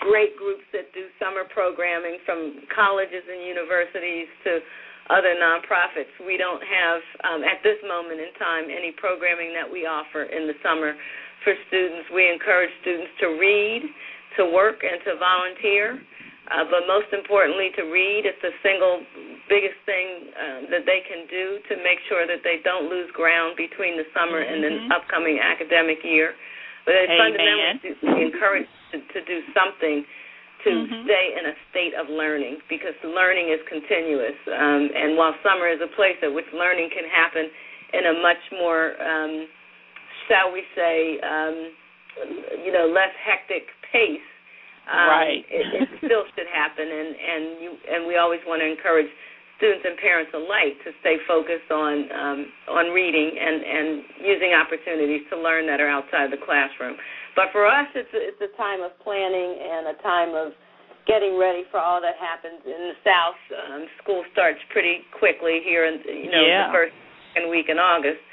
great 0.01 0.37
groups 0.37 0.65
that 0.73 0.89
do 0.97 1.13
summer 1.21 1.45
programming 1.53 2.19
from 2.25 2.65
colleges 2.73 3.25
and 3.29 3.45
universities 3.45 4.29
to 4.45 4.61
other 5.11 5.35
nonprofits. 5.35 6.15
We 6.23 6.39
don't 6.39 6.63
have, 6.63 7.01
um, 7.27 7.41
at 7.43 7.61
this 7.67 7.77
moment 7.83 8.23
in 8.23 8.31
time, 8.39 8.71
any 8.71 8.95
programming 8.95 9.51
that 9.59 9.67
we 9.67 9.85
offer 9.85 10.31
in 10.31 10.47
the 10.47 10.55
summer 10.63 10.95
for 11.43 11.53
students. 11.67 12.07
We 12.15 12.31
encourage 12.31 12.71
students 12.81 13.11
to 13.21 13.35
read, 13.35 13.83
to 14.39 14.47
work, 14.55 14.87
and 14.87 15.03
to 15.05 15.19
volunteer. 15.19 15.99
Uh, 16.51 16.67
but 16.67 16.83
most 16.91 17.07
importantly, 17.15 17.71
to 17.79 17.87
read. 17.87 18.27
It's 18.27 18.43
the 18.43 18.51
single 18.63 19.07
biggest 19.47 19.79
thing 19.87 20.35
um, 20.35 20.61
that 20.75 20.83
they 20.83 21.03
can 21.07 21.27
do 21.31 21.63
to 21.71 21.79
make 21.79 22.03
sure 22.11 22.27
that 22.27 22.43
they 22.43 22.59
don't 22.67 22.91
lose 22.91 23.07
ground 23.15 23.55
between 23.55 23.95
the 23.95 24.07
summer 24.11 24.43
mm-hmm. 24.43 24.51
and 24.51 24.59
the 24.63 24.73
mm-hmm. 24.75 24.95
upcoming 24.95 25.39
academic 25.39 26.03
year. 26.03 26.35
But 26.87 27.07
it's 27.07 27.13
Amen. 27.13 27.23
fundamentally 27.23 28.35
encouraged 28.35 28.75
to, 28.91 28.99
to 28.99 29.21
do 29.31 29.47
something 29.55 30.03
to 30.65 30.71
mm-hmm. 30.71 31.05
stay 31.05 31.35
in 31.39 31.45
a 31.49 31.55
state 31.71 31.95
of 31.97 32.09
learning 32.09 32.59
because 32.69 32.95
learning 33.05 33.49
is 33.53 33.61
continuous. 33.69 34.37
Um, 34.49 34.91
and 34.93 35.17
while 35.17 35.35
summer 35.43 35.69
is 35.69 35.81
a 35.81 35.91
place 35.97 36.17
at 36.23 36.33
which 36.33 36.49
learning 36.53 36.91
can 36.93 37.09
happen 37.09 37.49
in 37.93 38.03
a 38.07 38.15
much 38.23 38.43
more, 38.53 38.95
um, 39.01 39.49
shall 40.29 40.53
we 40.53 40.63
say, 40.77 41.19
um, 41.21 41.57
you 42.65 42.73
know, 42.73 42.87
less 42.93 43.13
hectic 43.19 43.67
pace, 43.93 44.25
um, 44.91 45.09
right. 45.09 45.45
it, 45.47 45.67
it 45.71 45.89
still 46.03 46.27
should 46.35 46.51
happen, 46.51 46.83
and 46.83 47.11
and 47.15 47.43
you 47.63 47.71
and 47.87 48.07
we 48.07 48.17
always 48.17 48.41
want 48.47 48.59
to 48.59 48.67
encourage 48.67 49.07
students 49.61 49.85
and 49.85 50.01
parents 50.01 50.33
alike 50.33 50.81
to 50.89 50.91
stay 51.05 51.21
focused 51.29 51.69
on 51.69 52.09
um, 52.09 52.39
on 52.73 52.97
reading 52.97 53.37
and 53.37 53.61
and 53.61 53.89
using 54.25 54.57
opportunities 54.57 55.21
to 55.29 55.37
learn 55.37 55.69
that 55.69 55.79
are 55.79 55.93
outside 55.93 56.33
the 56.33 56.41
classroom. 56.41 56.97
But 57.37 57.53
for 57.53 57.69
us, 57.69 57.87
it's 57.93 58.11
a, 58.17 58.21
it's 58.25 58.41
a 58.41 58.51
time 58.57 58.81
of 58.81 58.97
planning 59.05 59.61
and 59.61 59.93
a 59.93 59.97
time 60.01 60.33
of 60.33 60.57
getting 61.05 61.37
ready 61.37 61.69
for 61.71 61.79
all 61.79 62.01
that 62.01 62.17
happens 62.17 62.65
in 62.65 62.81
the 62.91 62.97
South. 63.05 63.41
Um, 63.53 63.81
school 64.03 64.25
starts 64.33 64.59
pretty 64.73 65.05
quickly 65.13 65.61
here, 65.61 65.85
in 65.85 66.01
you 66.09 66.33
know 66.33 66.41
yeah. 66.41 66.73
the 66.73 66.73
first 66.73 66.97
second 67.37 67.53
week 67.53 67.69
in 67.69 67.77
August. 67.77 68.25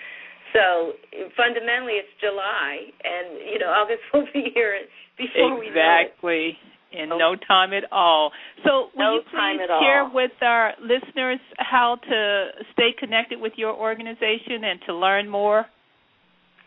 So 0.56 0.96
fundamentally, 1.36 2.00
it's 2.00 2.16
July, 2.24 2.88
and 3.04 3.44
you 3.44 3.60
know 3.60 3.68
August 3.68 4.02
will 4.16 4.32
be 4.32 4.48
here 4.56 4.80
before 5.20 5.60
we 5.60 5.68
Exactly. 5.68 6.56
In 6.98 7.12
oh. 7.12 7.18
no 7.18 7.36
time 7.48 7.74
at 7.74 7.84
all. 7.92 8.32
So, 8.66 8.90
will 8.96 8.98
no 8.98 9.16
you 9.16 9.22
please 9.30 9.60
share 9.82 10.04
all. 10.04 10.14
with 10.14 10.32
our 10.42 10.74
listeners 10.82 11.40
how 11.58 11.98
to 12.10 12.48
stay 12.74 12.94
connected 12.98 13.40
with 13.40 13.54
your 13.56 13.74
organization 13.74 14.64
and 14.64 14.80
to 14.88 14.96
learn 14.96 15.30
more? 15.30 15.68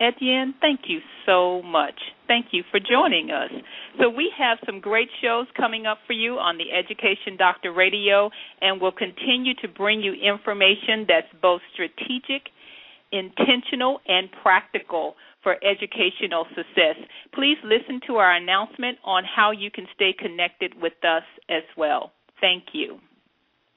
Etienne, 0.00 0.54
thank 0.60 0.80
you 0.86 1.00
so 1.24 1.62
much. 1.62 1.94
Thank 2.26 2.46
you 2.50 2.62
for 2.70 2.78
joining 2.80 3.30
us. 3.30 3.50
So, 4.00 4.10
we 4.10 4.30
have 4.38 4.58
some 4.66 4.80
great 4.80 5.08
shows 5.22 5.46
coming 5.56 5.86
up 5.86 5.98
for 6.06 6.12
you 6.12 6.34
on 6.34 6.58
the 6.58 6.72
Education 6.72 7.36
Doctor 7.38 7.72
Radio, 7.72 8.30
and 8.60 8.80
we'll 8.80 8.92
continue 8.92 9.54
to 9.62 9.68
bring 9.68 10.00
you 10.00 10.12
information 10.12 11.06
that's 11.08 11.32
both 11.40 11.60
strategic, 11.72 12.50
intentional, 13.12 14.00
and 14.06 14.28
practical 14.42 15.14
for 15.42 15.56
educational 15.64 16.44
success. 16.56 16.96
Please 17.32 17.56
listen 17.64 18.00
to 18.08 18.16
our 18.16 18.34
announcement 18.34 18.98
on 19.04 19.22
how 19.24 19.52
you 19.52 19.70
can 19.70 19.86
stay 19.94 20.12
connected 20.18 20.72
with 20.82 20.94
us 21.04 21.22
as 21.48 21.62
well. 21.76 22.12
Thank 22.40 22.64
you. 22.72 22.98